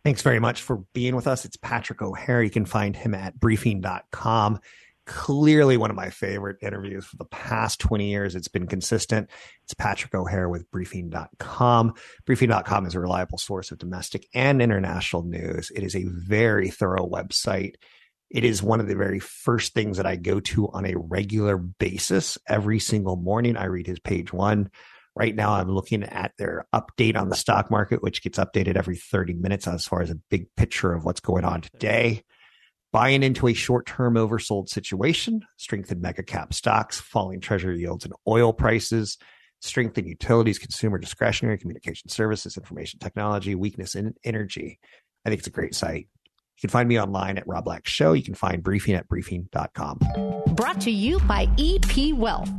Thanks 0.05 0.23
very 0.23 0.41
much 0.41 0.63
for 0.63 0.79
being 0.93 1.15
with 1.15 1.27
us. 1.27 1.45
It's 1.45 1.57
Patrick 1.57 2.03
O'Hare. 2.03 2.43
You 2.43 2.51
can 2.51 2.65
find 2.65 2.97
him 2.97 3.15
at 3.15 3.39
briefing.com. 3.39 4.61
Clearly, 5.05 5.77
one 5.77 5.91
of 5.91 5.97
my 5.97 6.11
favorite 6.11 6.59
interviews 6.63 7.05
for 7.05 7.17
the 7.17 7.25
past 7.25 7.81
20 7.81 8.09
years. 8.09 8.37
It's 8.37 8.49
been 8.49 8.69
consistent. 8.69 9.29
It's 9.65 9.75
Patrick 9.75 10.15
O'Hare 10.15 10.49
with 10.49 10.71
briefing.com. 10.71 11.95
Briefing.com 12.25 12.87
is 12.87 12.95
a 12.95 13.01
reliable 13.01 13.39
source 13.39 13.73
of 13.73 13.79
domestic 13.79 14.29
and 14.33 14.63
international 14.63 15.23
news. 15.25 15.73
It 15.75 15.83
is 15.83 15.97
a 15.97 16.05
very 16.05 16.71
thorough 16.71 17.09
website. 17.09 17.75
It 18.33 18.45
is 18.45 18.63
one 18.63 18.81
of 18.81 18.89
the 18.89 18.97
very 18.97 19.19
first 19.19 19.75
things 19.75 19.99
that 19.99 20.07
I 20.07 20.17
go 20.17 20.41
to 20.41 20.71
on 20.71 20.87
a 20.87 20.97
regular 20.97 21.59
basis 21.59 22.39
every 22.49 22.79
single 22.79 23.17
morning. 23.17 23.59
I 23.59 23.67
read 23.67 23.87
his 23.87 23.99
page 23.99 24.33
one. 24.33 24.71
Right 25.15 25.37
now, 25.37 25.53
I'm 25.53 25.69
looking 25.69 26.03
at 26.03 26.33
their 26.39 26.67
update 26.75 27.15
on 27.15 27.29
the 27.29 27.37
stock 27.37 27.71
market, 27.71 28.03
which 28.03 28.23
gets 28.23 28.39
updated 28.39 28.77
every 28.77 28.97
30 28.97 29.35
minutes 29.35 29.69
as 29.69 29.85
far 29.85 30.01
as 30.01 30.11
a 30.11 30.19
big 30.31 30.47
picture 30.57 30.95
of 30.95 31.05
what's 31.05 31.21
going 31.21 31.45
on 31.45 31.61
today. 31.61 32.23
Buying 32.91 33.23
into 33.23 33.49
a 33.49 33.53
short 33.53 33.85
term 33.85 34.15
oversold 34.15 34.71
situation, 34.71 35.45
strengthen 35.59 36.01
mega 36.01 36.23
cap 36.23 36.55
stocks, 36.55 36.99
falling 36.99 37.41
treasury 37.41 37.81
yields 37.81 38.07
and 38.07 38.15
oil 38.27 38.55
prices, 38.55 39.19
strengthen 39.61 40.07
utilities, 40.07 40.59
consumer 40.59 40.97
discretionary, 40.97 41.59
communication 41.59 42.09
services, 42.09 42.57
information 42.57 42.99
technology, 42.99 43.55
weakness 43.55 43.95
in 43.95 44.15
energy. 44.25 44.79
I 45.27 45.29
think 45.29 45.41
it's 45.41 45.49
a 45.49 45.53
great 45.53 45.75
site. 45.75 46.09
You 46.57 46.69
can 46.69 46.71
find 46.71 46.89
me 46.89 47.01
online 47.01 47.39
at 47.39 47.47
Rob 47.47 47.65
Black 47.65 47.87
Show. 47.87 48.13
You 48.13 48.23
can 48.23 48.35
find 48.35 48.63
briefing 48.63 48.95
at 48.95 49.09
briefing.com. 49.09 49.99
Brought 50.55 50.81
to 50.83 50.91
you 50.91 51.19
by 51.21 51.49
EP 51.59 52.15
Wealth. 52.15 52.51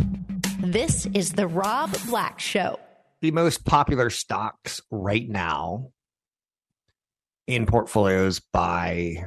This 0.60 1.06
is 1.13 1.34
the 1.34 1.47
Rob 1.47 1.95
Black 2.08 2.39
Show. 2.39 2.79
The 3.21 3.32
most 3.32 3.65
popular 3.65 4.10
stocks 4.10 4.82
right 4.91 5.27
now 5.29 5.91
in 7.47 7.65
portfolios 7.65 8.41
by 8.51 9.25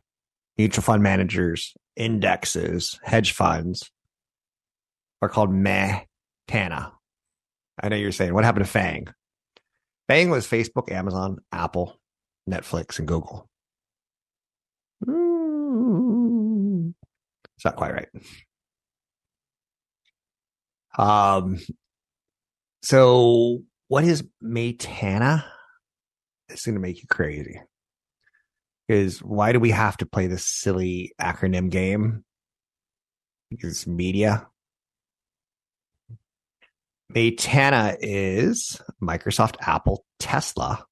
mutual 0.59 0.83
fund 0.83 1.03
managers, 1.03 1.75
indexes, 1.97 2.99
hedge 3.03 3.33
funds 3.33 3.91
are 5.23 5.29
called 5.29 5.53
Meh 5.53 6.01
Tana. 6.49 6.93
I 7.83 7.89
know 7.89 7.97
you're 7.97 8.13
saying, 8.13 8.35
what 8.35 8.45
happened 8.45 8.65
to 8.65 8.71
Fang? 8.71 9.09
Fang 10.09 10.31
was 10.31 10.47
Facebook, 10.47 10.91
Amazon, 10.91 11.39
Apple, 11.53 11.99
Netflix, 12.49 12.99
and 12.99 13.09
Google. 13.09 13.49
It's 17.57 17.65
not 17.65 17.77
quite 17.77 17.93
right. 17.93 18.09
Um, 20.99 21.59
so 22.83 23.63
what 23.89 24.05
is 24.05 24.25
Maytana? 24.43 25.45
It's 26.49 26.65
going 26.65 26.75
to 26.75 26.81
make 26.81 26.99
you 26.99 27.09
crazy. 27.09 27.61
Is 28.89 29.19
why 29.19 29.53
do 29.53 29.59
we 29.59 29.71
have 29.71 29.97
to 29.99 30.07
play 30.07 30.29
this 30.29 30.47
silly 30.47 31.13
acronym 31.21 31.71
game? 31.71 32.25
Because 33.51 33.87
media. 33.87 34.47
Maytana 37.13 37.97
is 38.01 38.81
Microsoft, 39.03 39.57
Apple, 39.61 40.05
Tesla, 40.19 40.85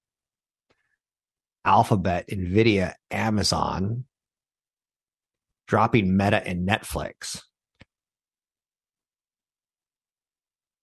Alphabet, 1.64 2.28
Nvidia, 2.28 2.94
Amazon, 3.10 4.04
dropping 5.66 6.16
Meta 6.16 6.46
and 6.46 6.68
Netflix, 6.68 7.42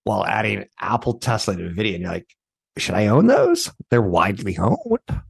while 0.03 0.25
adding 0.25 0.65
Apple, 0.79 1.19
Tesla, 1.19 1.53
and 1.53 1.75
Nvidia. 1.75 1.95
And 1.95 2.03
you're 2.03 2.11
like, 2.11 2.27
should 2.77 2.95
I 2.95 3.07
own 3.07 3.27
those? 3.27 3.71
They're 3.89 4.01
widely 4.01 4.57
owned. 4.57 5.21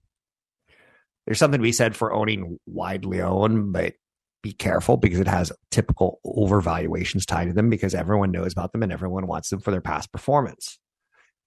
There's 1.25 1.39
something 1.39 1.59
to 1.59 1.63
be 1.63 1.71
said 1.71 1.95
for 1.95 2.13
owning 2.13 2.57
widely 2.65 3.21
owned, 3.21 3.73
but 3.73 3.93
be 4.41 4.53
careful 4.53 4.97
because 4.97 5.19
it 5.19 5.27
has 5.27 5.51
typical 5.69 6.19
overvaluations 6.25 7.25
tied 7.25 7.45
to 7.45 7.53
them 7.53 7.69
because 7.69 7.93
everyone 7.93 8.31
knows 8.31 8.53
about 8.53 8.71
them 8.71 8.81
and 8.81 8.91
everyone 8.91 9.27
wants 9.27 9.49
them 9.49 9.59
for 9.59 9.71
their 9.71 9.81
past 9.81 10.11
performance. 10.11 10.79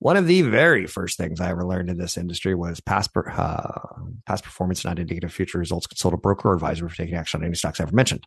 One 0.00 0.16
of 0.16 0.26
the 0.26 0.42
very 0.42 0.86
first 0.86 1.16
things 1.16 1.40
I 1.40 1.50
ever 1.50 1.64
learned 1.64 1.88
in 1.88 1.96
this 1.96 2.18
industry 2.18 2.54
was 2.54 2.80
past, 2.80 3.10
uh, 3.16 3.78
past 4.26 4.44
performance 4.44 4.84
not 4.84 4.98
indicative 4.98 5.30
of 5.30 5.34
future 5.34 5.58
results. 5.58 5.86
Consult 5.86 6.14
a 6.14 6.18
broker 6.18 6.50
or 6.50 6.54
advisor 6.54 6.88
for 6.88 6.96
taking 6.96 7.14
action 7.14 7.40
on 7.40 7.46
any 7.46 7.54
stocks 7.54 7.80
I've 7.80 7.88
ever 7.88 7.96
mentioned. 7.96 8.26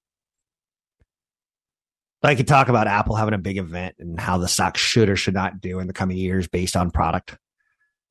I 2.23 2.35
could 2.35 2.47
talk 2.47 2.67
about 2.67 2.87
Apple 2.87 3.15
having 3.15 3.35
a 3.35 3.39
big 3.39 3.57
event 3.57 3.95
and 3.99 4.19
how 4.19 4.37
the 4.37 4.47
stock 4.47 4.75
should 4.75 5.07
or 5.07 5.15
should 5.15 5.35
not 5.35 5.61
do 5.61 5.79
in 5.79 5.87
the 5.87 5.93
coming 5.93 6.17
years 6.17 6.47
based 6.47 6.75
on 6.75 6.89
product. 6.89 7.37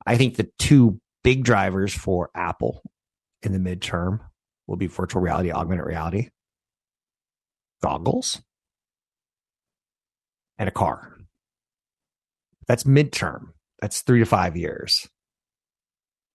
I 0.07 0.17
think 0.17 0.37
the 0.37 0.49
two 0.59 1.01
big 1.25 1.43
drivers 1.43 1.93
for 1.93 2.31
Apple 2.35 2.83
in 3.43 3.53
the 3.53 3.59
midterm 3.59 4.21
will 4.69 4.77
be 4.77 4.87
virtual 4.87 5.23
reality, 5.23 5.51
augmented 5.51 5.87
reality, 5.87 6.29
goggles, 7.83 8.41
and 10.57 10.69
a 10.69 10.73
car. 10.73 11.16
That's 12.69 12.85
midterm. 12.85 13.53
That's 13.81 14.03
three 14.03 14.21
to 14.21 14.27
five 14.27 14.57
years. 14.57 15.09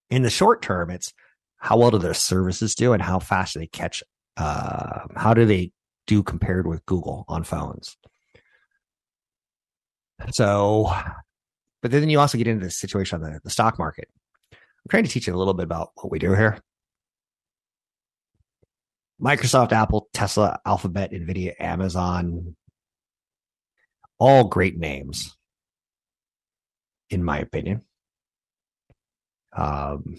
In 0.09 0.21
the 0.21 0.29
short 0.29 0.61
term, 0.61 0.89
it's 0.89 1.13
how 1.57 1.77
well 1.77 1.91
do 1.91 1.97
their 1.97 2.13
services 2.13 2.75
do 2.75 2.93
and 2.93 3.01
how 3.01 3.19
fast 3.19 3.53
do 3.53 3.59
they 3.59 3.67
catch? 3.67 4.03
Uh, 4.37 5.01
how 5.15 5.33
do 5.33 5.45
they 5.45 5.71
do 6.07 6.23
compared 6.23 6.67
with 6.67 6.85
Google 6.85 7.25
on 7.27 7.43
phones? 7.43 7.97
So, 10.31 10.93
but 11.81 11.91
then 11.91 12.09
you 12.09 12.19
also 12.19 12.37
get 12.37 12.47
into 12.47 12.65
the 12.65 12.71
situation 12.71 13.23
on 13.23 13.31
the, 13.31 13.39
the 13.43 13.49
stock 13.49 13.79
market. 13.79 14.07
I'm 14.51 14.89
trying 14.89 15.03
to 15.03 15.09
teach 15.09 15.27
you 15.27 15.35
a 15.35 15.37
little 15.37 15.53
bit 15.53 15.63
about 15.63 15.91
what 15.95 16.11
we 16.11 16.19
do 16.19 16.33
here. 16.33 16.59
Microsoft, 19.21 19.71
Apple, 19.71 20.07
Tesla, 20.13 20.59
Alphabet, 20.65 21.11
Nvidia, 21.11 21.53
Amazon, 21.59 22.55
all 24.17 24.45
great 24.45 24.77
names 24.77 25.35
in 27.11 27.23
my 27.23 27.37
opinion. 27.37 27.81
Um, 29.55 30.17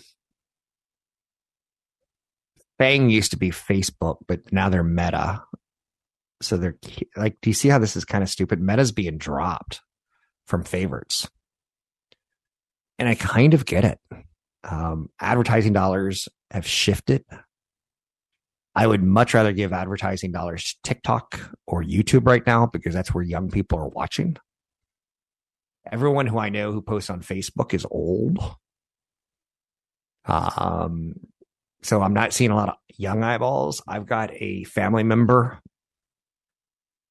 Fang 2.78 3.10
used 3.10 3.30
to 3.32 3.38
be 3.38 3.50
Facebook, 3.50 4.18
but 4.28 4.52
now 4.52 4.68
they're 4.68 4.84
Meta. 4.84 5.42
So 6.42 6.56
they're 6.56 6.76
like, 7.16 7.38
do 7.40 7.50
you 7.50 7.54
see 7.54 7.68
how 7.68 7.78
this 7.78 7.96
is 7.96 8.04
kind 8.04 8.22
of 8.22 8.28
stupid? 8.28 8.60
Meta's 8.60 8.92
being 8.92 9.18
dropped 9.18 9.80
from 10.46 10.64
favorites. 10.64 11.28
And 12.98 13.08
I 13.08 13.14
kind 13.14 13.54
of 13.54 13.64
get 13.64 13.84
it. 13.84 13.98
Um, 14.68 15.08
advertising 15.20 15.72
dollars 15.72 16.28
have 16.50 16.66
shifted. 16.66 17.24
I 18.74 18.86
would 18.86 19.02
much 19.02 19.34
rather 19.34 19.52
give 19.52 19.72
advertising 19.72 20.32
dollars 20.32 20.64
to 20.64 20.76
TikTok 20.82 21.56
or 21.66 21.82
YouTube 21.82 22.26
right 22.26 22.46
now 22.46 22.66
because 22.66 22.94
that's 22.94 23.14
where 23.14 23.24
young 23.24 23.50
people 23.50 23.78
are 23.78 23.88
watching. 23.88 24.36
Everyone 25.90 26.26
who 26.26 26.38
I 26.38 26.48
know 26.48 26.72
who 26.72 26.82
posts 26.82 27.10
on 27.10 27.22
Facebook 27.22 27.74
is 27.74 27.86
old. 27.90 28.38
Um, 30.24 31.14
so 31.82 32.00
I'm 32.00 32.14
not 32.14 32.32
seeing 32.32 32.50
a 32.50 32.56
lot 32.56 32.68
of 32.68 32.76
young 32.96 33.24
eyeballs. 33.24 33.82
I've 33.86 34.06
got 34.06 34.30
a 34.32 34.64
family 34.64 35.02
member 35.02 35.60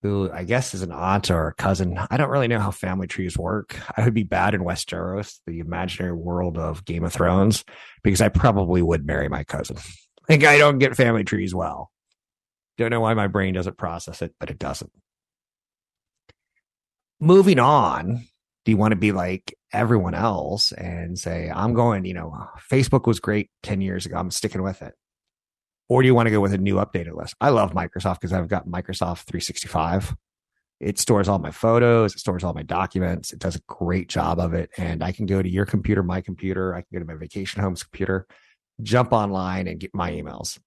who 0.02 0.32
I 0.32 0.44
guess 0.44 0.74
is 0.74 0.82
an 0.82 0.92
aunt 0.92 1.30
or 1.30 1.48
a 1.48 1.54
cousin. 1.54 2.00
I 2.10 2.18
don't 2.18 2.30
really 2.30 2.48
know 2.48 2.60
how 2.60 2.72
family 2.72 3.08
trees 3.08 3.38
work. 3.38 3.78
I 3.96 4.04
would 4.04 4.14
be 4.14 4.24
bad 4.24 4.56
in 4.56 4.62
Westeros, 4.62 5.40
the 5.46 5.60
imaginary 5.60 6.14
world 6.14 6.58
of 6.58 6.86
Game 6.86 7.04
of 7.04 7.14
Thrones, 7.14 7.64
because 8.04 8.22
I 8.22 8.30
probably 8.30 8.82
would 8.82 9.06
marry 9.06 9.30
my 9.30 9.44
cousin. 9.44 9.78
Like 10.30 10.44
I 10.44 10.60
don't 10.60 10.78
get 10.78 10.96
family 10.96 11.26
trees 11.26 11.54
well. 11.54 11.92
Don't 12.78 12.92
know 12.92 13.02
why 13.02 13.16
my 13.16 13.28
brain 13.28 13.56
doesn't 13.56 13.78
process 13.78 14.22
it, 14.22 14.34
but 14.40 14.50
it 14.50 14.60
doesn't. 14.60 14.92
Moving 17.20 17.60
on, 17.60 18.28
do 18.66 18.72
you 18.72 18.78
want 18.78 18.92
to 18.92 18.98
be 18.98 19.12
like 19.12 19.56
everyone 19.74 20.14
else 20.14 20.72
and 20.72 21.18
say, 21.18 21.52
I'm 21.54 21.74
going, 21.74 22.06
you 22.06 22.14
know, 22.14 22.48
Facebook 22.70 23.08
was 23.08 23.20
great 23.20 23.50
10 23.64 23.82
years 23.82 24.06
ago. 24.06 24.18
I'm 24.18 24.32
sticking 24.32 24.62
with 24.62 24.82
it. 24.82 24.94
Or 25.90 26.02
do 26.02 26.08
you 26.08 26.16
want 26.16 26.28
to 26.28 26.32
go 26.32 26.40
with 26.40 26.54
a 26.54 26.58
new 26.58 26.76
updated 26.76 27.16
list? 27.16 27.36
I 27.42 27.50
love 27.50 27.74
Microsoft 27.74 28.22
because 28.22 28.34
I've 28.34 28.48
got 28.48 28.68
Microsoft 28.68 29.24
365. 29.24 30.16
It 30.80 30.98
stores 30.98 31.28
all 31.28 31.40
my 31.40 31.52
photos, 31.52 32.14
it 32.14 32.20
stores 32.20 32.44
all 32.44 32.54
my 32.54 32.64
documents. 32.64 33.34
It 33.34 33.40
does 33.40 33.56
a 33.56 33.62
great 33.68 34.10
job 34.10 34.40
of 34.40 34.54
it. 34.54 34.72
And 34.78 35.04
I 35.04 35.12
can 35.12 35.26
go 35.26 35.42
to 35.42 35.50
your 35.50 35.66
computer, 35.66 36.02
my 36.02 36.22
computer, 36.22 36.74
I 36.74 36.82
can 36.82 36.88
go 36.94 37.00
to 37.00 37.06
my 37.06 37.16
vacation 37.16 37.62
home's 37.62 37.84
computer, 37.84 38.26
jump 38.82 39.12
online 39.12 39.68
and 39.68 39.80
get 39.80 39.94
my 39.94 40.12
emails. 40.12 40.60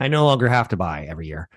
I 0.00 0.08
no 0.08 0.24
longer 0.26 0.48
have 0.48 0.68
to 0.68 0.76
buy 0.76 1.06
every 1.08 1.26
year 1.26 1.48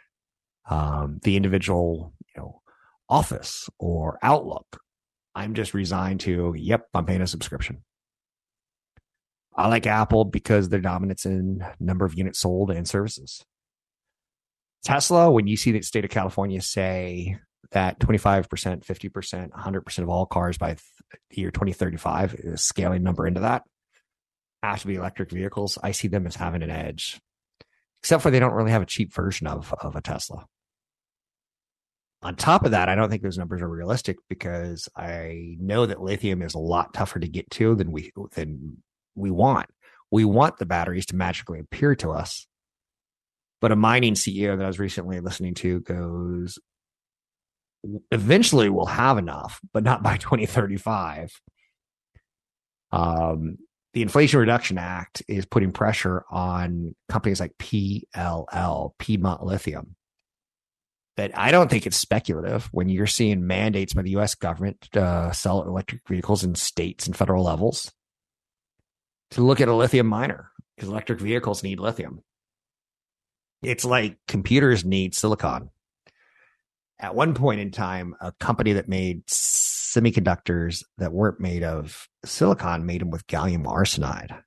um, 0.69 1.19
the 1.23 1.35
individual, 1.35 2.13
you 2.35 2.41
know, 2.41 2.61
Office 3.07 3.69
or 3.79 4.17
Outlook 4.23 4.81
I'm 5.35 5.53
just 5.53 5.73
resigned 5.73 6.21
to, 6.21 6.55
yep, 6.57 6.87
I'm 6.93 7.05
paying 7.05 7.21
a 7.21 7.27
subscription. 7.27 7.83
I 9.55 9.67
like 9.67 9.85
Apple 9.85 10.25
because 10.25 10.69
their 10.69 10.81
dominance 10.81 11.25
in 11.25 11.65
number 11.79 12.05
of 12.05 12.17
units 12.17 12.39
sold 12.39 12.71
and 12.71 12.87
services. 12.87 13.43
Tesla, 14.83 15.31
when 15.31 15.47
you 15.47 15.57
see 15.57 15.71
the 15.71 15.81
state 15.81 16.05
of 16.05 16.11
California 16.11 16.61
say 16.61 17.37
that 17.71 17.99
25%, 17.99 18.47
50%, 18.85 19.49
100% 19.49 19.99
of 19.99 20.09
all 20.09 20.25
cars 20.25 20.57
by 20.57 20.75
the 21.29 21.41
year 21.41 21.51
2035 21.51 22.35
is 22.35 22.61
scaling 22.63 23.03
number 23.03 23.27
into 23.27 23.41
that, 23.41 23.63
have 24.63 24.85
electric 24.85 25.31
vehicles. 25.31 25.77
I 25.81 25.91
see 25.91 26.07
them 26.07 26.27
as 26.27 26.35
having 26.35 26.63
an 26.63 26.69
edge, 26.69 27.19
except 27.99 28.23
for 28.23 28.31
they 28.31 28.39
don't 28.39 28.53
really 28.53 28.71
have 28.71 28.81
a 28.81 28.87
cheap 28.87 29.13
version 29.13 29.47
of, 29.47 29.73
of 29.81 29.95
a 29.95 30.01
Tesla. 30.01 30.45
On 32.25 32.35
top 32.35 32.65
of 32.65 32.71
that, 32.71 32.89
I 32.89 32.95
don't 32.95 33.11
think 33.11 33.21
those 33.21 33.37
numbers 33.37 33.61
are 33.61 33.69
realistic 33.69 34.17
because 34.29 34.89
I 34.97 35.57
know 35.59 35.85
that 35.85 36.01
lithium 36.01 36.41
is 36.41 36.55
a 36.55 36.59
lot 36.59 36.91
tougher 36.91 37.19
to 37.19 37.27
get 37.27 37.47
to 37.51 37.75
than 37.75 37.91
we 37.91 38.11
than 38.31 38.77
we 39.13 39.29
want. 39.29 39.69
We 40.09 40.25
want 40.25 40.57
the 40.57 40.65
batteries 40.65 41.05
to 41.07 41.15
magically 41.15 41.59
appear 41.59 41.93
to 41.97 42.09
us. 42.09 42.47
But 43.61 43.71
a 43.71 43.75
mining 43.75 44.15
CEO 44.15 44.57
that 44.57 44.63
I 44.63 44.67
was 44.67 44.79
recently 44.79 45.19
listening 45.19 45.53
to 45.55 45.81
goes, 45.81 46.57
eventually 48.09 48.69
we'll 48.71 48.87
have 48.87 49.19
enough, 49.19 49.59
but 49.71 49.83
not 49.83 50.01
by 50.01 50.17
2035. 50.17 51.29
Um, 52.91 53.59
the 53.93 54.01
Inflation 54.01 54.39
Reduction 54.39 54.79
Act 54.79 55.21
is 55.27 55.45
putting 55.45 55.71
pressure 55.71 56.25
on 56.31 56.95
companies 57.07 57.39
like 57.39 57.53
PLL, 57.59 58.93
Piedmont 58.97 59.43
Lithium, 59.43 59.95
but 61.15 61.31
I 61.37 61.51
don't 61.51 61.69
think 61.69 61.85
it's 61.85 61.97
speculative 61.97 62.65
when 62.71 62.89
you're 62.89 63.07
seeing 63.07 63.47
mandates 63.47 63.93
by 63.93 64.01
the 64.01 64.11
U.S. 64.11 64.35
government 64.35 64.81
to 64.93 65.01
uh, 65.01 65.31
sell 65.31 65.63
electric 65.63 66.01
vehicles 66.07 66.43
in 66.43 66.55
states 66.55 67.07
and 67.07 67.15
federal 67.15 67.43
levels 67.43 67.91
to 69.31 69.41
look 69.41 69.61
at 69.61 69.67
a 69.67 69.73
lithium 69.73 70.07
miner 70.07 70.51
because 70.75 70.89
electric 70.89 71.19
vehicles 71.19 71.63
need 71.63 71.79
lithium. 71.79 72.21
It's 73.63 73.85
like 73.85 74.17
computers 74.27 74.83
need 74.85 75.15
silicon. 75.15 75.69
At 76.99 77.15
one 77.15 77.33
point 77.33 77.59
in 77.59 77.71
time, 77.71 78.15
a 78.21 78.31
company 78.33 78.73
that 78.73 78.87
made 78.87 79.25
semiconductors 79.27 80.83
that 80.97 81.11
weren't 81.11 81.39
made 81.39 81.63
of 81.63 82.07
silicon 82.23 82.85
made 82.85 83.01
them 83.01 83.09
with 83.09 83.27
gallium 83.27 83.65
arsenide 83.65 84.37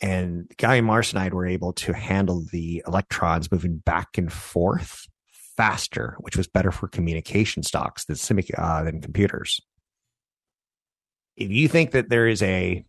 and 0.00 0.48
gallium 0.56 0.86
arsenide 0.86 1.32
were 1.32 1.46
able 1.46 1.72
to 1.72 1.92
handle 1.94 2.44
the 2.52 2.82
electrons 2.86 3.50
moving 3.50 3.78
back 3.78 4.18
and 4.18 4.32
forth 4.32 5.06
faster, 5.56 6.16
which 6.20 6.36
was 6.36 6.46
better 6.46 6.70
for 6.70 6.88
communication 6.88 7.62
stocks 7.62 8.04
than 8.04 8.16
semi 8.16 8.44
uh, 8.56 8.82
than 8.82 9.00
computers. 9.00 9.60
If 11.36 11.50
you 11.50 11.68
think 11.68 11.92
that 11.92 12.08
there 12.08 12.26
is 12.26 12.42
a 12.42 12.84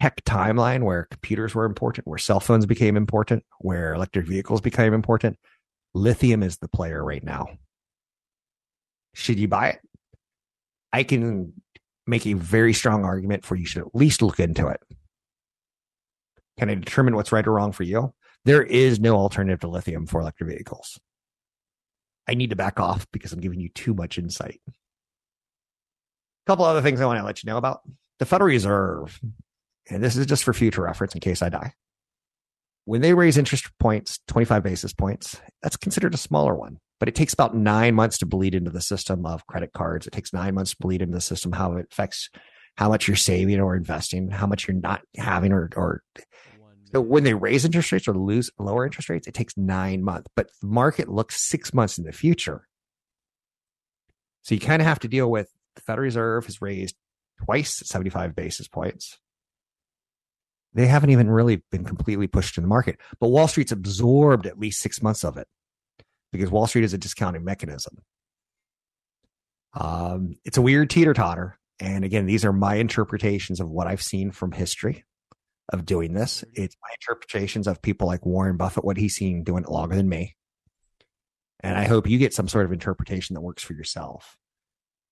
tech 0.00 0.24
timeline 0.24 0.82
where 0.82 1.04
computers 1.10 1.54
were 1.54 1.64
important, 1.64 2.06
where 2.06 2.18
cell 2.18 2.40
phones 2.40 2.66
became 2.66 2.96
important, 2.96 3.44
where 3.60 3.94
electric 3.94 4.26
vehicles 4.26 4.60
became 4.60 4.94
important, 4.94 5.38
lithium 5.94 6.42
is 6.42 6.58
the 6.58 6.68
player 6.68 7.04
right 7.04 7.22
now. 7.22 7.46
Should 9.14 9.38
you 9.38 9.48
buy 9.48 9.68
it? 9.68 9.80
I 10.92 11.04
can 11.04 11.52
make 12.06 12.26
a 12.26 12.32
very 12.32 12.72
strong 12.72 13.04
argument 13.04 13.44
for 13.44 13.54
you 13.54 13.66
should 13.66 13.82
at 13.82 13.94
least 13.94 14.22
look 14.22 14.40
into 14.40 14.66
it. 14.68 14.80
Can 16.58 16.68
I 16.70 16.74
determine 16.74 17.14
what's 17.14 17.32
right 17.32 17.46
or 17.46 17.52
wrong 17.52 17.72
for 17.72 17.82
you? 17.82 18.12
There 18.44 18.62
is 18.62 18.98
no 18.98 19.16
alternative 19.16 19.60
to 19.60 19.68
lithium 19.68 20.06
for 20.06 20.20
electric 20.20 20.50
vehicles. 20.50 20.98
I 22.28 22.34
need 22.34 22.50
to 22.50 22.56
back 22.56 22.80
off 22.80 23.06
because 23.12 23.32
I'm 23.32 23.40
giving 23.40 23.60
you 23.60 23.68
too 23.68 23.94
much 23.94 24.18
insight. 24.18 24.60
A 24.68 24.72
couple 26.46 26.64
other 26.64 26.82
things 26.82 27.00
I 27.00 27.06
want 27.06 27.20
to 27.20 27.24
let 27.24 27.42
you 27.42 27.50
know 27.50 27.56
about 27.56 27.80
the 28.18 28.26
Federal 28.26 28.48
Reserve, 28.48 29.20
and 29.88 30.02
this 30.02 30.16
is 30.16 30.26
just 30.26 30.44
for 30.44 30.52
future 30.52 30.82
reference 30.82 31.14
in 31.14 31.20
case 31.20 31.42
I 31.42 31.48
die. 31.48 31.74
When 32.84 33.00
they 33.00 33.14
raise 33.14 33.38
interest 33.38 33.70
points, 33.78 34.18
25 34.26 34.62
basis 34.62 34.92
points, 34.92 35.40
that's 35.62 35.76
considered 35.76 36.14
a 36.14 36.18
smaller 36.18 36.54
one, 36.54 36.78
but 36.98 37.08
it 37.08 37.14
takes 37.14 37.32
about 37.32 37.54
nine 37.54 37.94
months 37.94 38.18
to 38.18 38.26
bleed 38.26 38.56
into 38.56 38.72
the 38.72 38.80
system 38.80 39.24
of 39.24 39.46
credit 39.46 39.72
cards. 39.72 40.06
It 40.06 40.12
takes 40.12 40.32
nine 40.32 40.54
months 40.54 40.72
to 40.72 40.78
bleed 40.80 41.00
into 41.00 41.14
the 41.14 41.20
system, 41.20 41.52
how 41.52 41.76
it 41.76 41.86
affects 41.92 42.28
how 42.76 42.88
much 42.88 43.06
you're 43.06 43.16
saving 43.16 43.60
or 43.60 43.76
investing, 43.76 44.30
how 44.30 44.46
much 44.46 44.66
you're 44.66 44.76
not 44.76 45.02
having 45.16 45.52
or, 45.52 45.70
or 45.76 46.02
when 47.00 47.24
they 47.24 47.34
raise 47.34 47.64
interest 47.64 47.90
rates 47.90 48.06
or 48.06 48.14
lose 48.14 48.50
lower 48.58 48.84
interest 48.84 49.08
rates, 49.08 49.26
it 49.26 49.34
takes 49.34 49.56
nine 49.56 50.02
months, 50.02 50.28
but 50.36 50.50
the 50.60 50.66
market 50.66 51.08
looks 51.08 51.48
six 51.48 51.72
months 51.72 51.96
in 51.96 52.04
the 52.04 52.12
future. 52.12 52.68
So 54.42 54.54
you 54.54 54.60
kind 54.60 54.82
of 54.82 54.86
have 54.86 54.98
to 55.00 55.08
deal 55.08 55.30
with 55.30 55.50
The 55.74 55.82
Federal 55.82 56.04
Reserve 56.04 56.44
has 56.46 56.60
raised 56.60 56.96
twice 57.44 57.82
75 57.86 58.36
basis 58.36 58.68
points. 58.68 59.18
They 60.74 60.86
haven't 60.86 61.10
even 61.10 61.30
really 61.30 61.62
been 61.70 61.84
completely 61.84 62.26
pushed 62.26 62.56
in 62.58 62.62
the 62.62 62.68
market, 62.68 62.98
but 63.20 63.28
Wall 63.28 63.48
Street's 63.48 63.72
absorbed 63.72 64.46
at 64.46 64.58
least 64.58 64.80
six 64.80 65.02
months 65.02 65.24
of 65.24 65.36
it 65.36 65.46
because 66.30 66.50
Wall 66.50 66.66
Street 66.66 66.84
is 66.84 66.94
a 66.94 66.98
discounting 66.98 67.44
mechanism. 67.44 67.98
Um, 69.74 70.34
it's 70.44 70.58
a 70.58 70.62
weird 70.62 70.90
teeter 70.90 71.14
totter. 71.14 71.58
And 71.80 72.04
again, 72.04 72.26
these 72.26 72.44
are 72.44 72.52
my 72.52 72.76
interpretations 72.76 73.60
of 73.60 73.68
what 73.68 73.86
I've 73.86 74.02
seen 74.02 74.30
from 74.30 74.52
history 74.52 75.04
of 75.72 75.84
doing 75.84 76.12
this. 76.12 76.42
Mm-hmm. 76.42 76.62
It's 76.62 76.76
my 76.82 76.94
interpretations 77.00 77.66
of 77.66 77.82
people 77.82 78.06
like 78.06 78.24
Warren 78.24 78.56
Buffett, 78.56 78.84
what 78.84 78.96
he's 78.96 79.14
seen 79.14 79.42
doing 79.42 79.64
it 79.64 79.70
longer 79.70 79.96
than 79.96 80.08
me. 80.08 80.36
And 81.60 81.78
I 81.78 81.84
hope 81.84 82.08
you 82.08 82.18
get 82.18 82.34
some 82.34 82.48
sort 82.48 82.64
of 82.64 82.72
interpretation 82.72 83.34
that 83.34 83.40
works 83.40 83.62
for 83.62 83.72
yourself. 83.72 84.36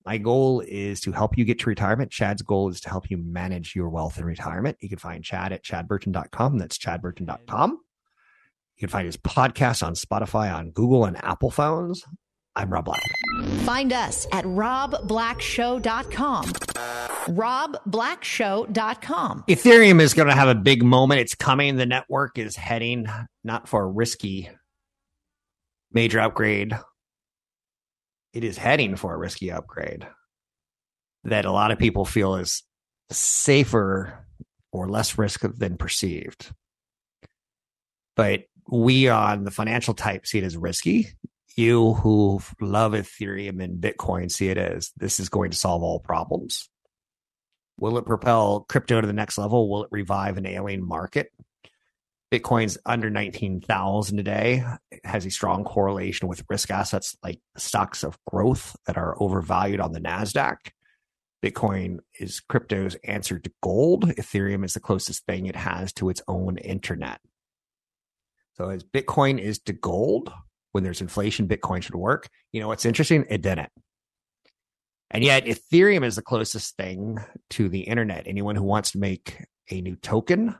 My 0.05 0.19
goal 0.19 0.63
is 0.67 1.01
to 1.03 1.13
help 1.13 1.37
you 1.37 1.45
get 1.45 1.61
to 1.61 1.69
retirement. 1.69 2.11
Chad's 2.11 2.43
goal 2.43 2.71
is 2.71 2.81
to 2.81 2.89
help 2.89 3.11
you 3.11 3.19
manage 3.19 3.77
your 3.77 3.91
wealth 3.91 4.19
in 4.19 4.25
retirement. 4.25 4.79
You 4.81 4.89
can 4.89 4.99
find 4.99 5.23
Chad 5.23 5.53
at 5.53 5.63
chadburton.com. 5.63 6.59
That's 6.59 6.79
chadburton.com. 6.79 7.71
You 7.71 8.81
can 8.81 8.89
find 8.89 9.07
his 9.07 9.19
podcast 9.19 9.87
on 9.87 9.95
Spotify, 9.95 10.53
on 10.55 10.71
Google, 10.71 11.05
and 11.05 11.23
Apple 11.23 11.51
phones. 11.51 12.03
I'm 12.57 12.71
Rob 12.71 12.87
Black. 12.87 13.01
Find 13.65 13.93
us 13.93 14.27
at 14.33 14.45
robblackshow.com. 14.45 16.47
robblackshow.com. 16.47 19.45
Ethereum 19.49 20.01
is 20.01 20.15
going 20.15 20.29
to 20.29 20.35
have 20.35 20.49
a 20.49 20.55
big 20.55 20.83
moment. 20.83 21.21
It's 21.21 21.35
coming. 21.37 21.77
The 21.77 21.87
network 21.87 22.39
is 22.39 22.57
heading 22.57 23.07
not 23.45 23.69
for 23.69 23.85
a 23.85 23.87
risky 23.87 24.51
major 25.93 26.19
upgrade. 26.21 26.77
It 28.33 28.43
is 28.45 28.57
heading 28.59 28.97
for 28.97 29.15
a 29.15 29.19
risky 29.19 29.53
upgrade 29.53 30.07
that 31.25 31.45
a 31.45 31.53
lot 31.53 31.71
of 31.71 31.79
people 31.79 32.05
feel 32.05 32.35
is 32.37 32.63
safer 33.11 34.27
or 34.73 34.89
less 34.89 35.19
risk 35.19 35.43
than 35.43 35.77
perceived. 35.77 36.51
But 38.17 38.45
we 38.71 39.09
on 39.09 39.45
the 39.45 39.51
financial 39.51 39.95
type 39.95 40.27
see 40.27 40.39
it 40.39 40.45
as 40.45 40.57
risky. 40.57 41.09
You 41.57 41.95
who 41.95 42.41
love 42.61 42.93
Ethereum 42.93 43.63
and 43.63 43.83
Bitcoin 43.83 44.31
see 44.31 44.49
it 44.49 44.59
as 44.59 44.93
this 44.97 45.21
is 45.21 45.29
going 45.29 45.51
to 45.51 45.57
solve 45.57 45.83
all 45.83 45.99
problems. 45.99 46.69
Will 47.79 47.99
it 47.99 48.07
propel 48.07 48.67
crypto 48.69 49.01
to 49.01 49.07
the 49.07 49.13
next 49.13 49.39
level? 49.39 49.69
Will 49.69 49.85
it 49.85 49.91
revive 49.91 50.39
an 50.39 50.47
alien 50.47 50.87
market? 50.87 51.33
Bitcoin's 52.33 52.79
under 52.87 53.11
19,000 53.11 54.17
today. 54.17 54.65
It 54.93 55.05
has 55.05 55.27
a 55.27 55.31
strong 55.31 55.65
correlation 55.65 56.29
with 56.29 56.45
risk 56.49 56.71
assets 56.71 57.17
like 57.25 57.41
stocks 57.57 58.05
of 58.05 58.19
growth 58.25 58.77
that 58.87 58.97
are 58.97 59.21
overvalued 59.21 59.81
on 59.81 59.93
the 59.93 60.01
NASDAQ. 60.01 60.57
Bitcoin 61.43 61.99
is 62.19 62.41
crypto's 62.41 62.95
answer 63.03 63.39
to 63.39 63.51
gold. 63.63 64.05
Ethereum 64.15 64.65
is 64.65 64.75
the 64.75 64.81
closest 64.81 65.25
thing 65.27 65.47
it 65.47 65.57
has 65.57 65.93
to 65.95 66.09
its 66.09 66.23
own 66.29 66.59
internet. 66.59 67.21
So 68.55 68.69
as 68.69 68.85
Bitcoin 68.85 69.41
is 69.41 69.59
to 69.61 69.73
gold, 69.73 70.33
when 70.73 70.85
there's 70.85 71.01
inflation, 71.01 71.49
Bitcoin 71.49 71.83
should 71.83 71.95
work. 71.95 72.29
You 72.53 72.61
know 72.61 72.69
what's 72.69 72.85
interesting? 72.85 73.25
It 73.29 73.43
didn't. 73.43 73.71
And 75.11 75.25
yet 75.25 75.45
Ethereum 75.45 76.05
is 76.05 76.17
the 76.17 76.23
closest 76.23 76.77
thing 76.77 77.19
to 77.51 77.69
the 77.69 77.81
internet. 77.81 78.27
Anyone 78.27 78.55
who 78.55 78.63
wants 78.63 78.93
to 78.93 78.99
make 78.99 79.45
a 79.71 79.81
new 79.81 79.97
token 79.97 80.55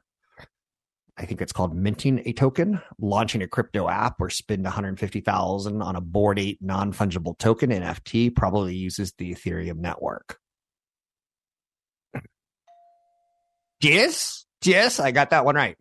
I 1.21 1.27
think 1.27 1.43
it's 1.43 1.53
called 1.53 1.77
minting 1.77 2.23
a 2.25 2.33
token, 2.33 2.81
launching 2.99 3.43
a 3.43 3.47
crypto 3.47 3.91
app 3.91 4.21
or 4.21 4.31
spend 4.31 4.65
150,000 4.65 5.83
on 5.83 5.95
a 5.95 6.01
Bored 6.01 6.39
Ape 6.39 6.59
non-fungible 6.63 7.39
token 7.39 7.69
NFT 7.69 8.35
probably 8.35 8.75
uses 8.75 9.13
the 9.19 9.35
Ethereum 9.35 9.77
network. 9.77 10.39
Yes, 13.83 14.47
yes, 14.65 14.99
I 14.99 15.11
got 15.11 15.31
that 15.31 15.45
one 15.45 15.57
right. 15.57 15.77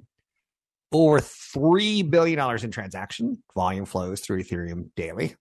Over 0.91 1.19
$3 1.19 2.09
billion 2.09 2.63
in 2.63 2.71
transaction 2.71 3.43
volume 3.55 3.85
flows 3.85 4.21
through 4.21 4.43
Ethereum 4.43 4.89
daily. 4.95 5.35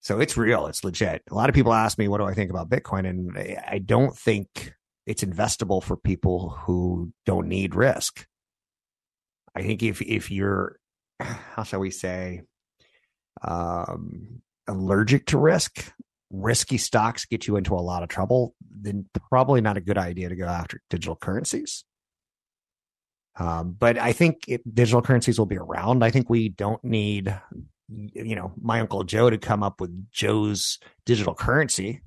So 0.00 0.20
it's 0.20 0.36
real, 0.36 0.66
it's 0.66 0.84
legit. 0.84 1.22
A 1.30 1.34
lot 1.34 1.48
of 1.48 1.54
people 1.54 1.72
ask 1.72 1.98
me, 1.98 2.08
what 2.08 2.18
do 2.18 2.24
I 2.24 2.34
think 2.34 2.50
about 2.50 2.68
Bitcoin? 2.68 3.08
And 3.08 3.36
I 3.66 3.78
don't 3.78 4.16
think 4.16 4.74
it's 5.06 5.24
investable 5.24 5.82
for 5.82 5.96
people 5.96 6.50
who 6.50 7.12
don't 7.26 7.48
need 7.48 7.74
risk. 7.74 8.26
I 9.56 9.62
think 9.62 9.82
if 9.82 10.02
if 10.02 10.30
you're 10.30 10.78
how 11.20 11.62
shall 11.62 11.80
we 11.80 11.90
say 11.90 12.42
um, 13.42 14.42
allergic 14.66 15.26
to 15.26 15.38
risk, 15.38 15.92
risky 16.30 16.78
stocks 16.78 17.24
get 17.24 17.46
you 17.46 17.56
into 17.56 17.74
a 17.74 17.76
lot 17.76 18.02
of 18.02 18.08
trouble, 18.08 18.54
then 18.70 19.06
probably 19.30 19.60
not 19.60 19.76
a 19.76 19.82
good 19.82 19.98
idea 19.98 20.28
to 20.28 20.36
go 20.36 20.46
after 20.46 20.80
digital 20.90 21.16
currencies. 21.16 21.84
Um, 23.36 23.72
but 23.78 23.98
I 23.98 24.12
think 24.12 24.44
it, 24.46 24.62
digital 24.74 25.02
currencies 25.02 25.38
will 25.38 25.46
be 25.46 25.58
around. 25.58 26.04
I 26.04 26.10
think 26.10 26.30
we 26.30 26.48
don't 26.48 26.82
need, 26.84 27.36
you 27.88 28.36
know, 28.36 28.52
my 28.60 28.80
uncle 28.80 29.02
Joe 29.04 29.30
to 29.30 29.38
come 29.38 29.62
up 29.62 29.80
with 29.80 30.10
Joe's 30.12 30.78
digital 31.04 31.34
currency. 31.34 32.02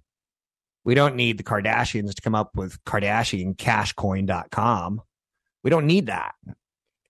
We 0.86 0.96
don't 0.96 1.16
need 1.16 1.38
the 1.38 1.44
Kardashians 1.44 2.16
to 2.16 2.22
come 2.22 2.36
up 2.36 2.56
with 2.56 2.82
Kardashian 2.86 3.58
Cashcoin.com. 3.58 5.02
We 5.64 5.70
don't 5.70 5.86
need 5.86 6.06
that. 6.06 6.36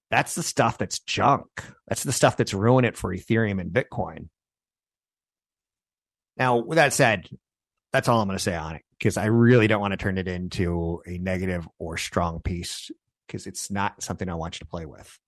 That's 0.09 0.33
the 0.35 0.43
stuff 0.43 0.79
that's 0.79 0.99
junk. 0.99 1.45
That's 1.87 2.03
the 2.03 2.11
stuff 2.11 2.37
that's 2.37 2.53
ruining 2.53 2.89
it 2.89 2.97
for 2.97 3.13
Ethereum 3.13 3.61
and 3.61 3.71
Bitcoin. 3.71 4.29
Now, 6.37 6.57
with 6.57 6.77
that 6.77 6.93
said, 6.93 7.27
that's 7.91 8.07
all 8.07 8.21
I'm 8.21 8.27
going 8.27 8.37
to 8.37 8.43
say 8.43 8.55
on 8.55 8.75
it 8.75 8.83
because 8.97 9.17
I 9.17 9.25
really 9.25 9.67
don't 9.67 9.81
want 9.81 9.91
to 9.91 9.97
turn 9.97 10.17
it 10.17 10.27
into 10.27 11.01
a 11.05 11.17
negative 11.17 11.67
or 11.77 11.97
strong 11.97 12.41
piece 12.41 12.89
because 13.27 13.47
it's 13.47 13.69
not 13.69 14.01
something 14.01 14.29
I 14.29 14.35
want 14.35 14.55
you 14.55 14.59
to 14.59 14.69
play 14.69 14.85
with. 14.85 15.19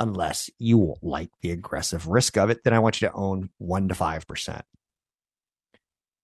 Unless 0.00 0.50
you 0.58 0.94
like 1.02 1.30
the 1.42 1.52
aggressive 1.52 2.08
risk 2.08 2.36
of 2.36 2.50
it, 2.50 2.64
then 2.64 2.72
I 2.72 2.80
want 2.80 3.00
you 3.00 3.08
to 3.08 3.14
own 3.14 3.50
one 3.58 3.88
to 3.88 3.94
5%. 3.94 4.62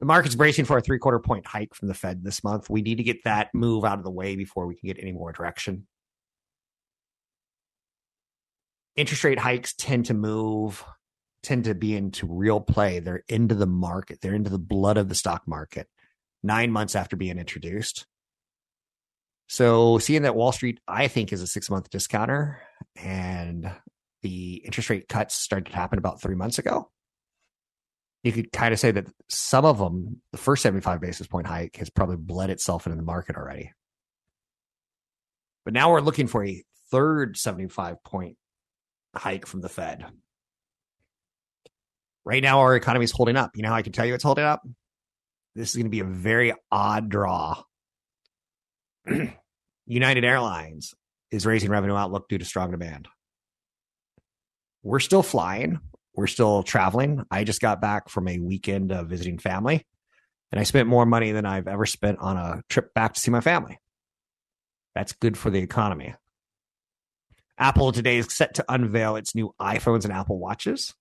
The 0.01 0.07
market's 0.07 0.35
bracing 0.35 0.65
for 0.65 0.79
a 0.79 0.81
three 0.81 0.99
quarter 0.99 1.21
point 1.21 1.47
hike 1.47 1.75
from 1.75 1.89
the 1.89 1.95
Fed 1.95 2.25
this 2.25 2.43
month. 2.43 2.71
We 2.71 2.83
need 2.83 2.97
to 2.97 3.05
get 3.05 3.25
that 3.25 3.51
move 3.55 3.85
out 3.85 3.99
of 3.99 4.05
the 4.05 4.11
way 4.11 4.35
before 4.35 4.67
we 4.67 4.75
can 4.75 4.89
get 4.89 4.99
any 4.99 5.13
more 5.13 5.31
direction 5.31 5.87
interest 8.97 9.25
rate 9.25 9.39
hikes 9.39 9.73
tend 9.73 10.07
to 10.07 10.15
move 10.15 10.85
tend 11.43 11.65
to 11.65 11.75
be 11.75 11.97
into 11.97 12.27
real 12.27 12.61
play 12.61 12.99
they're 12.99 13.25
into 13.29 13.55
the 13.55 13.67
market 13.67 14.21
they're 14.21 14.35
into 14.35 14.51
the 14.51 14.59
blood 14.59 14.99
of 14.99 15.09
the 15.09 15.15
stock 15.15 15.43
market 15.47 15.89
nine 16.43 16.71
months 16.71 16.95
after 16.95 17.17
being 17.17 17.39
introduced 17.39 18.07
so 19.51 19.99
seeing 19.99 20.23
that 20.23 20.37
wall 20.37 20.53
street 20.53 20.79
i 20.87 21.09
think 21.09 21.33
is 21.33 21.43
a 21.43 21.47
six 21.47 21.69
month 21.69 21.91
discounter 21.91 22.63
and 22.97 23.71
the 24.23 24.63
interest 24.65 24.91
rate 24.91 25.09
cuts 25.09 25.35
started 25.35 25.67
to 25.71 25.77
happen 25.77 25.99
about 25.99 26.21
three 26.21 26.37
months 26.37 26.59
ago 26.59 26.91
you 28.23 28.33
could 28.33 28.53
kind 28.53 28.73
of 28.73 28.79
say 28.79 28.91
that 28.91 29.07
some 29.29 29.65
of 29.65 29.79
them 29.79 30.21
the 30.33 30.39
first 30.39 30.63
75 30.63 31.01
basis 31.01 31.27
point 31.27 31.47
hike 31.47 31.77
has 31.77 31.91
probably 31.91 32.17
bled 32.17 32.51
itself 32.51 32.87
into 32.87 32.97
the 32.97 33.03
market 33.03 33.37
already 33.37 33.73
but 35.65 35.75
now 35.75 35.91
we're 35.91 36.01
looking 36.01 36.27
for 36.27 36.45
a 36.45 36.63
third 36.91 37.37
75 37.37 38.03
point 38.05 38.37
hike 39.15 39.47
from 39.47 39.61
the 39.61 39.69
Fed. 39.69 40.05
Right 42.25 42.43
now, 42.43 42.61
our 42.61 42.77
economy 42.77 43.05
is 43.05 43.13
holding 43.13 43.37
up. 43.37 43.53
You 43.55 43.63
know 43.63 43.71
how 43.71 43.77
I 43.77 43.83
can 43.83 43.93
tell 43.93 44.07
you 44.07 44.15
it's 44.15 44.25
holding 44.25 44.45
up? 44.45 44.63
This 45.55 45.71
is 45.71 45.77
going 45.77 45.87
to 45.87 45.91
be 45.91 46.01
a 46.01 46.05
very 46.05 46.53
odd 46.71 47.09
draw. 47.09 47.63
United 49.87 50.25
Airlines 50.25 50.95
is 51.31 51.47
raising 51.47 51.71
revenue 51.71 51.95
outlook 51.95 52.29
due 52.29 52.39
to 52.39 52.45
strong 52.45 52.71
demand. 52.71 53.09
We're 54.83 55.01
still 55.01 55.23
flying. 55.23 55.81
We're 56.15 56.27
still 56.27 56.63
traveling. 56.63 57.25
I 57.31 57.45
just 57.45 57.61
got 57.61 57.81
back 57.81 58.09
from 58.09 58.29
a 58.29 58.39
weekend 58.39 58.93
of 58.93 59.09
visiting 59.09 59.39
family, 59.39 59.87
and 60.51 60.61
I 60.61 60.65
spent 60.65 60.89
more 60.89 61.07
money 61.07 61.33
than 61.33 61.47
I've 61.47 61.69
ever 61.69 61.87
spent 61.87 62.19
on 62.19 62.37
a 62.37 62.63
trip 62.69 62.93
back 62.95 63.15
to 63.15 63.21
see 63.21 63.31
my 63.31 63.41
family. 63.41 63.79
That's 64.95 65.13
good 65.13 65.39
for 65.39 65.51
the 65.51 65.61
economy. 65.61 66.15
Apple 67.59 67.93
today 67.93 68.19
is 68.19 68.27
set 68.31 68.55
to 68.55 68.65
unveil 68.69 69.17
its 69.17 69.35
new 69.35 69.55
iPhones 69.61 70.05
and 70.05 70.13
Apple 70.13 70.39
Watches. 70.39 70.95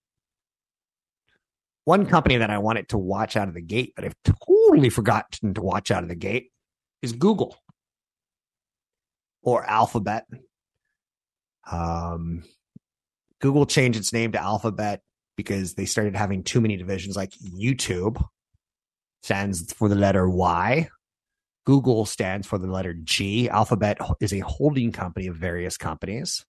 One 1.86 2.06
company 2.06 2.38
that 2.38 2.50
I 2.50 2.60
wanted 2.60 2.90
to 2.90 2.98
watch 2.98 3.36
out 3.36 3.48
of 3.48 3.54
the 3.56 3.62
gate, 3.62 3.94
but 3.96 4.06
I've 4.06 4.16
totally 4.24 4.90
forgotten 4.90 5.54
to 5.54 5.62
watch 5.62 5.90
out 5.90 6.04
of 6.04 6.10
the 6.10 6.16
gate, 6.16 6.52
is 7.02 7.14
Google 7.14 7.56
or 9.42 9.64
Alphabet. 9.64 10.26
Um, 11.70 12.44
Google 13.42 13.66
changed 13.66 14.00
its 14.00 14.14
name 14.14 14.32
to 14.34 14.42
Alphabet 14.42 15.02
because 15.38 15.74
they 15.76 15.86
started 15.86 16.16
having 16.16 16.44
too 16.44 16.62
many 16.62 16.78
divisions, 16.78 17.16
like 17.16 17.32
YouTube 17.32 18.24
stands 19.24 19.72
for 19.74 19.88
the 19.88 19.96
letter 19.96 20.30
Y. 20.30 20.90
Google 21.66 22.06
stands 22.06 22.48
for 22.48 22.58
the 22.58 22.68
letter 22.68 22.94
G. 22.94 23.50
Alphabet 23.50 24.00
is 24.20 24.34
a 24.34 24.40
holding 24.40 24.92
company 24.92 25.28
of 25.28 25.36
various 25.36 25.78
companies. 25.78 26.46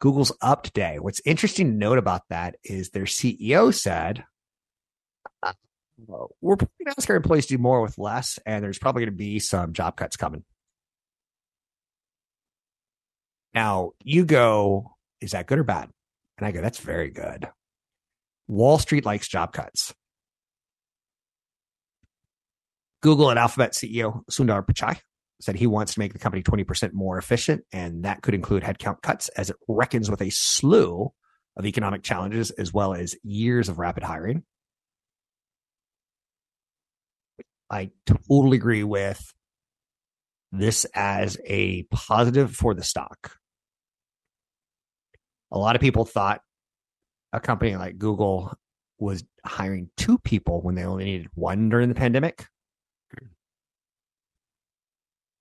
Google's 0.00 0.32
up 0.42 0.62
today. 0.62 0.98
What's 0.98 1.22
interesting 1.24 1.70
to 1.70 1.76
note 1.76 1.98
about 1.98 2.22
that 2.28 2.56
is 2.64 2.90
their 2.90 3.04
CEO 3.04 3.72
said 3.72 4.24
we're 6.40 6.56
going 6.56 6.68
to 6.84 6.94
ask 6.98 7.08
our 7.08 7.16
employees 7.16 7.46
to 7.46 7.56
do 7.56 7.62
more 7.62 7.80
with 7.80 7.98
less, 7.98 8.38
and 8.44 8.62
there's 8.62 8.78
probably 8.78 9.02
going 9.02 9.12
to 9.12 9.16
be 9.16 9.38
some 9.38 9.72
job 9.72 9.96
cuts 9.96 10.16
coming. 10.16 10.44
Now, 13.56 13.92
you 14.04 14.26
go, 14.26 14.96
is 15.22 15.30
that 15.30 15.46
good 15.46 15.58
or 15.58 15.64
bad? 15.64 15.88
And 16.36 16.46
I 16.46 16.52
go, 16.52 16.60
that's 16.60 16.78
very 16.78 17.08
good. 17.08 17.48
Wall 18.46 18.78
Street 18.78 19.06
likes 19.06 19.26
job 19.26 19.54
cuts. 19.54 19.94
Google 23.00 23.30
and 23.30 23.38
Alphabet 23.38 23.72
CEO 23.72 24.20
Sundar 24.30 24.62
Pichai 24.62 24.98
said 25.40 25.56
he 25.56 25.66
wants 25.66 25.94
to 25.94 26.00
make 26.00 26.12
the 26.12 26.18
company 26.18 26.42
20% 26.42 26.92
more 26.92 27.16
efficient, 27.16 27.64
and 27.72 28.04
that 28.04 28.20
could 28.20 28.34
include 28.34 28.62
headcount 28.62 29.00
cuts 29.00 29.30
as 29.30 29.48
it 29.48 29.56
reckons 29.68 30.10
with 30.10 30.20
a 30.20 30.28
slew 30.28 31.10
of 31.56 31.64
economic 31.64 32.02
challenges 32.02 32.50
as 32.50 32.74
well 32.74 32.92
as 32.92 33.14
years 33.22 33.70
of 33.70 33.78
rapid 33.78 34.02
hiring. 34.02 34.44
I 37.70 37.90
totally 38.04 38.58
agree 38.58 38.84
with 38.84 39.32
this 40.52 40.84
as 40.94 41.38
a 41.46 41.84
positive 41.84 42.54
for 42.54 42.74
the 42.74 42.84
stock. 42.84 43.32
A 45.52 45.58
lot 45.58 45.76
of 45.76 45.80
people 45.80 46.04
thought 46.04 46.40
a 47.32 47.40
company 47.40 47.76
like 47.76 47.98
Google 47.98 48.52
was 48.98 49.24
hiring 49.44 49.90
two 49.96 50.18
people 50.18 50.60
when 50.62 50.74
they 50.74 50.84
only 50.84 51.04
needed 51.04 51.28
one 51.34 51.68
during 51.68 51.88
the 51.88 51.94
pandemic 51.94 52.46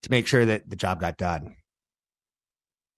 to 0.03 0.11
make 0.11 0.27
sure 0.27 0.45
that 0.45 0.69
the 0.69 0.75
job 0.75 0.99
got 0.99 1.17
done. 1.17 1.55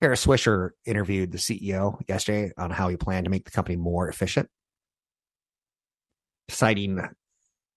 Kara 0.01 0.15
Swisher 0.15 0.71
interviewed 0.85 1.31
the 1.31 1.37
CEO 1.37 1.99
yesterday 2.07 2.51
on 2.57 2.69
how 2.69 2.87
he 2.89 2.97
planned 2.97 3.25
to 3.25 3.31
make 3.31 3.45
the 3.45 3.51
company 3.51 3.77
more 3.77 4.09
efficient, 4.09 4.49
citing 6.49 7.01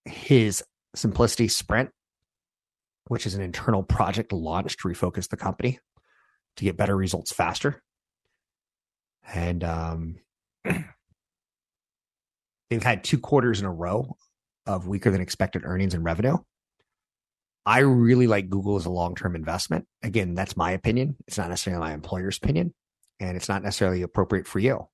his 0.05 0.63
Simplicity 0.95 1.49
Sprint, 1.49 1.91
which 3.07 3.27
is 3.27 3.35
an 3.35 3.43
internal 3.43 3.83
project 3.83 4.33
launched 4.33 4.81
to 4.81 4.89
refocus 4.89 5.29
the 5.29 5.37
company 5.37 5.79
to 6.57 6.65
get 6.65 6.77
better 6.77 6.97
results 6.97 7.33
faster. 7.33 7.83
And 9.33 9.63
um, 9.65 10.17
they've 12.71 12.83
had 12.83 13.05
two 13.05 13.19
quarters 13.19 13.61
in 13.61 13.67
a 13.67 13.73
row 13.73 14.17
of 14.67 14.87
weaker 14.87 15.11
than 15.11 15.21
expected 15.21 15.63
earnings 15.65 15.95
and 15.95 16.05
revenue. 16.05 16.37
I 17.67 17.81
really 17.81 18.27
like 18.27 18.49
Google 18.51 18.77
as 18.77 18.87
a 18.87 18.91
long 18.91 19.15
term 19.15 19.37
investment. 19.37 19.87
Again, 20.03 20.35
that's 20.35 20.57
my 20.57 20.73
opinion. 20.73 21.17
It's 21.27 21.39
not 21.39 21.51
necessarily 21.51 21.81
my 21.81 21.93
employer's 21.95 22.39
opinion, 22.39 22.75
and 23.21 23.37
it's 23.37 23.49
not 23.49 23.63
necessarily 23.63 24.03
appropriate 24.03 24.47
for 24.47 24.59
you. 24.59 24.89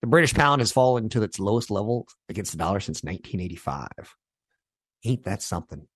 The 0.00 0.06
British 0.06 0.32
pound 0.32 0.62
has 0.62 0.72
fallen 0.72 1.10
to 1.10 1.22
its 1.22 1.38
lowest 1.38 1.70
level 1.70 2.06
against 2.28 2.52
the 2.52 2.58
dollar 2.58 2.80
since 2.80 3.04
1985. 3.04 3.88
Ain't 5.04 5.24
that 5.24 5.42
something? 5.42 5.86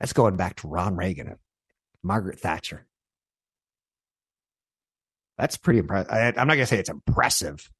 That's 0.00 0.12
going 0.12 0.36
back 0.36 0.56
to 0.56 0.68
Ron 0.68 0.96
Reagan, 0.96 1.28
and 1.28 1.38
Margaret 2.02 2.40
Thatcher. 2.40 2.86
That's 5.38 5.56
pretty 5.56 5.80
impressive. 5.80 6.10
I'm 6.10 6.46
not 6.46 6.54
going 6.54 6.60
to 6.60 6.66
say 6.66 6.78
it's 6.78 6.88
impressive, 6.88 7.70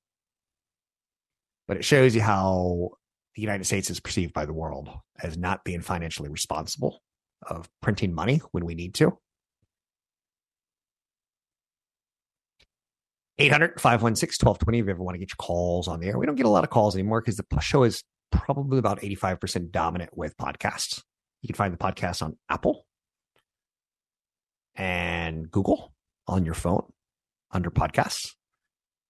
but 1.67 1.79
it 1.79 1.85
shows 1.85 2.15
you 2.15 2.21
how 2.21 2.91
the 3.35 3.43
United 3.43 3.65
States 3.65 3.91
is 3.91 4.01
perceived 4.01 4.33
by 4.33 4.47
the 4.47 4.53
world 4.53 4.91
as 5.23 5.39
not 5.39 5.65
being 5.65 5.81
financially 5.81 6.29
responsible 6.29 7.01
of 7.47 7.69
printing 7.81 8.15
money 8.15 8.41
when 8.53 8.65
we 8.65 8.75
need 8.75 8.95
to. 8.95 9.19
800 13.39 13.81
516 13.81 14.47
1220 14.47 14.79
if 14.79 14.87
you 14.87 14.91
ever 14.91 15.03
want 15.03 15.15
to 15.15 15.19
get 15.19 15.31
your 15.31 15.37
calls 15.37 15.89
on 15.89 16.01
the 16.01 16.09
air. 16.09 16.19
We 16.19 16.25
don't 16.25 16.37
get 16.37 16.47
a 16.47 16.51
lot 16.51 16.65
of 16.65 16.71
calls 16.71 16.95
anymore 16.95 17.21
because 17.21 17.37
the 17.37 17.61
show 17.61 17.83
is 17.83 18.03
probably 18.33 18.79
about 18.79 19.01
85% 19.01 19.71
dominant 19.71 20.17
with 20.17 20.37
podcasts. 20.39 21.03
You 21.43 21.49
can 21.49 21.57
find 21.57 21.73
the 21.73 21.79
podcast 21.79 22.23
on 22.23 22.39
Apple 22.49 22.87
and 24.75 25.51
Google 25.51 25.93
on 26.27 26.45
your 26.45 26.55
phone 26.55 26.91
under 27.57 27.71
podcasts. 27.71 28.35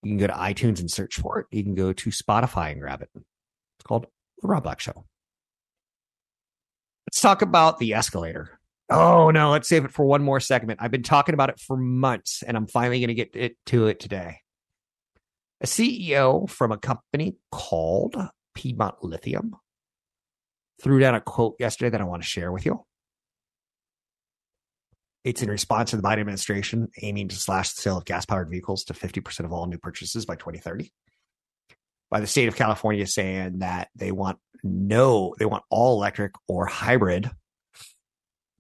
You 0.02 0.12
can 0.12 0.18
go 0.18 0.26
to 0.28 0.32
iTunes 0.32 0.80
and 0.80 0.90
search 0.90 1.16
for 1.16 1.40
it. 1.40 1.46
You 1.50 1.62
can 1.62 1.74
go 1.74 1.92
to 1.92 2.10
Spotify 2.10 2.72
and 2.72 2.80
grab 2.80 3.02
it. 3.02 3.10
It's 3.14 3.84
called 3.86 4.06
The 4.40 4.48
Rob 4.48 4.62
Black 4.62 4.80
Show. 4.80 5.04
Let's 7.06 7.20
talk 7.20 7.42
about 7.42 7.78
the 7.78 7.94
escalator. 7.94 8.58
Oh, 8.88 9.30
no, 9.30 9.50
let's 9.50 9.68
save 9.68 9.84
it 9.84 9.92
for 9.92 10.04
one 10.04 10.22
more 10.22 10.38
segment. 10.38 10.80
I've 10.80 10.92
been 10.92 11.02
talking 11.02 11.34
about 11.34 11.50
it 11.50 11.58
for 11.58 11.76
months 11.76 12.42
and 12.42 12.56
I'm 12.56 12.68
finally 12.68 13.00
going 13.00 13.08
to 13.08 13.14
get 13.14 13.34
it 13.34 13.56
to 13.66 13.88
it 13.88 13.98
today. 13.98 14.38
A 15.60 15.66
CEO 15.66 16.48
from 16.48 16.70
a 16.70 16.78
company 16.78 17.36
called 17.50 18.16
Piedmont 18.54 19.02
Lithium 19.02 19.56
threw 20.80 21.00
down 21.00 21.14
a 21.14 21.20
quote 21.20 21.56
yesterday 21.58 21.90
that 21.90 22.00
I 22.00 22.04
want 22.04 22.22
to 22.22 22.28
share 22.28 22.52
with 22.52 22.64
you. 22.64 22.84
It's 25.26 25.42
in 25.42 25.50
response 25.50 25.90
to 25.90 25.96
the 25.96 26.04
Biden 26.04 26.20
administration 26.20 26.88
aiming 27.02 27.26
to 27.28 27.34
slash 27.34 27.72
the 27.72 27.82
sale 27.82 27.98
of 27.98 28.04
gas 28.04 28.24
powered 28.24 28.48
vehicles 28.48 28.84
to 28.84 28.94
50% 28.94 29.40
of 29.40 29.52
all 29.52 29.66
new 29.66 29.76
purchases 29.76 30.24
by 30.24 30.36
2030. 30.36 30.92
By 32.08 32.20
the 32.20 32.28
state 32.28 32.46
of 32.46 32.54
California 32.54 33.08
saying 33.08 33.58
that 33.58 33.88
they 33.96 34.12
want 34.12 34.38
no, 34.62 35.34
they 35.40 35.44
want 35.44 35.64
all 35.68 35.96
electric 35.96 36.30
or 36.46 36.66
hybrid, 36.66 37.28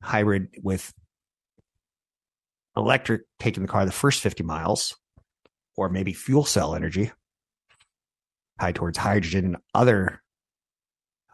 hybrid 0.02 0.48
with 0.60 0.92
electric 2.76 3.22
taking 3.38 3.62
the 3.62 3.68
car 3.68 3.84
the 3.86 3.92
first 3.92 4.20
50 4.20 4.42
miles, 4.42 4.96
or 5.76 5.88
maybe 5.88 6.12
fuel 6.12 6.44
cell 6.44 6.74
energy 6.74 7.12
tied 8.58 8.74
towards 8.74 8.98
hydrogen 8.98 9.44
and 9.44 9.56
other 9.72 10.20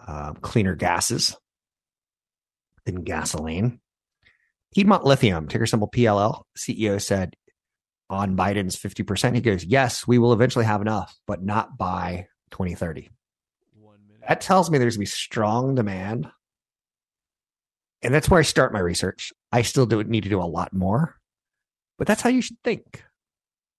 uh, 0.06 0.34
cleaner 0.34 0.74
gases 0.74 1.38
than 2.84 3.02
gasoline. 3.02 3.80
Piedmont 4.74 5.04
Lithium, 5.04 5.48
ticker 5.48 5.66
symbol 5.66 5.88
PLL, 5.88 6.42
CEO 6.56 7.00
said 7.00 7.34
on 8.08 8.36
Biden's 8.36 8.76
50%, 8.76 9.34
he 9.34 9.40
goes, 9.40 9.64
Yes, 9.64 10.06
we 10.06 10.18
will 10.18 10.32
eventually 10.32 10.64
have 10.64 10.80
enough, 10.80 11.14
but 11.26 11.42
not 11.42 11.76
by 11.76 12.26
2030. 12.52 13.10
That 14.28 14.40
tells 14.40 14.70
me 14.70 14.78
there's 14.78 14.96
going 14.96 15.06
to 15.06 15.10
be 15.10 15.16
strong 15.16 15.74
demand. 15.74 16.30
And 18.02 18.14
that's 18.14 18.28
where 18.28 18.40
I 18.40 18.44
start 18.44 18.72
my 18.72 18.78
research. 18.78 19.32
I 19.50 19.62
still 19.62 19.86
do 19.86 20.02
need 20.04 20.24
to 20.24 20.28
do 20.28 20.40
a 20.40 20.44
lot 20.44 20.72
more, 20.72 21.16
but 21.98 22.06
that's 22.06 22.22
how 22.22 22.30
you 22.30 22.42
should 22.42 22.58
think 22.62 23.02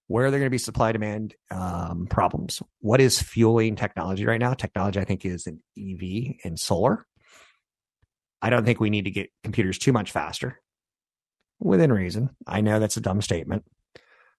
where 0.07 0.25
are 0.25 0.31
there 0.31 0.39
going 0.39 0.47
to 0.47 0.51
be 0.51 0.57
supply 0.57 0.91
demand 0.91 1.33
um, 1.49 2.07
problems? 2.07 2.61
What 2.81 2.99
is 3.01 3.21
fueling 3.21 3.75
technology 3.75 4.25
right 4.25 4.39
now? 4.39 4.53
Technology, 4.53 4.99
I 4.99 5.05
think, 5.05 5.25
is 5.25 5.47
an 5.47 5.61
EV 5.77 6.35
and 6.43 6.59
solar. 6.59 7.05
I 8.41 8.49
don't 8.49 8.65
think 8.65 8.79
we 8.79 8.89
need 8.89 9.05
to 9.05 9.11
get 9.11 9.29
computers 9.43 9.77
too 9.77 9.93
much 9.93 10.11
faster 10.11 10.59
within 11.63 11.91
reason. 11.91 12.29
I 12.45 12.61
know 12.61 12.79
that's 12.79 12.97
a 12.97 13.01
dumb 13.01 13.21
statement. 13.21 13.63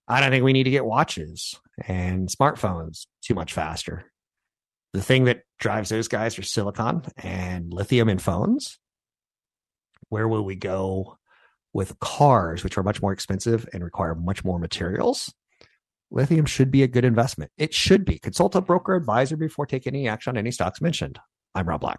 I 0.07 0.21
don't 0.21 0.31
think 0.31 0.45
we 0.45 0.53
need 0.53 0.65
to 0.65 0.71
get 0.71 0.85
watches 0.85 1.59
and 1.87 2.29
smartphones 2.29 3.07
too 3.23 3.35
much 3.35 3.53
faster. 3.53 4.05
The 4.93 5.03
thing 5.03 5.25
that 5.25 5.41
drives 5.59 5.89
those 5.89 6.09
guys 6.09 6.39
are 6.39 6.43
silicon 6.43 7.03
and 7.17 7.73
lithium 7.73 8.09
in 8.09 8.19
phones. 8.19 8.79
Where 10.09 10.29
will 10.29 10.45
we 10.45 10.55
go 10.55 11.19
with 11.73 11.99
cars, 11.99 12.63
which 12.63 12.79
are 12.79 12.83
much 12.83 13.03
more 13.03 13.13
expensive 13.13 13.67
and 13.73 13.83
require 13.83 14.15
much 14.15 14.45
more 14.45 14.59
materials? 14.59 15.33
lithium 16.15 16.47
should 16.47 16.71
be 16.71 16.83
a 16.83 16.89
good 16.89 17.05
investment. 17.05 17.51
It 17.59 17.75
should 17.75 18.05
be. 18.05 18.19
Consult 18.19 18.55
a 18.55 18.61
broker 18.61 18.95
advisor 18.95 19.37
before 19.37 19.67
taking 19.67 19.95
any 19.95 20.09
action 20.09 20.31
on 20.31 20.39
any 20.39 20.53
stocks 20.53 20.81
mentioned. 20.81 21.19
I'm 21.55 21.69
Rob 21.69 21.81
Black. 21.81 21.99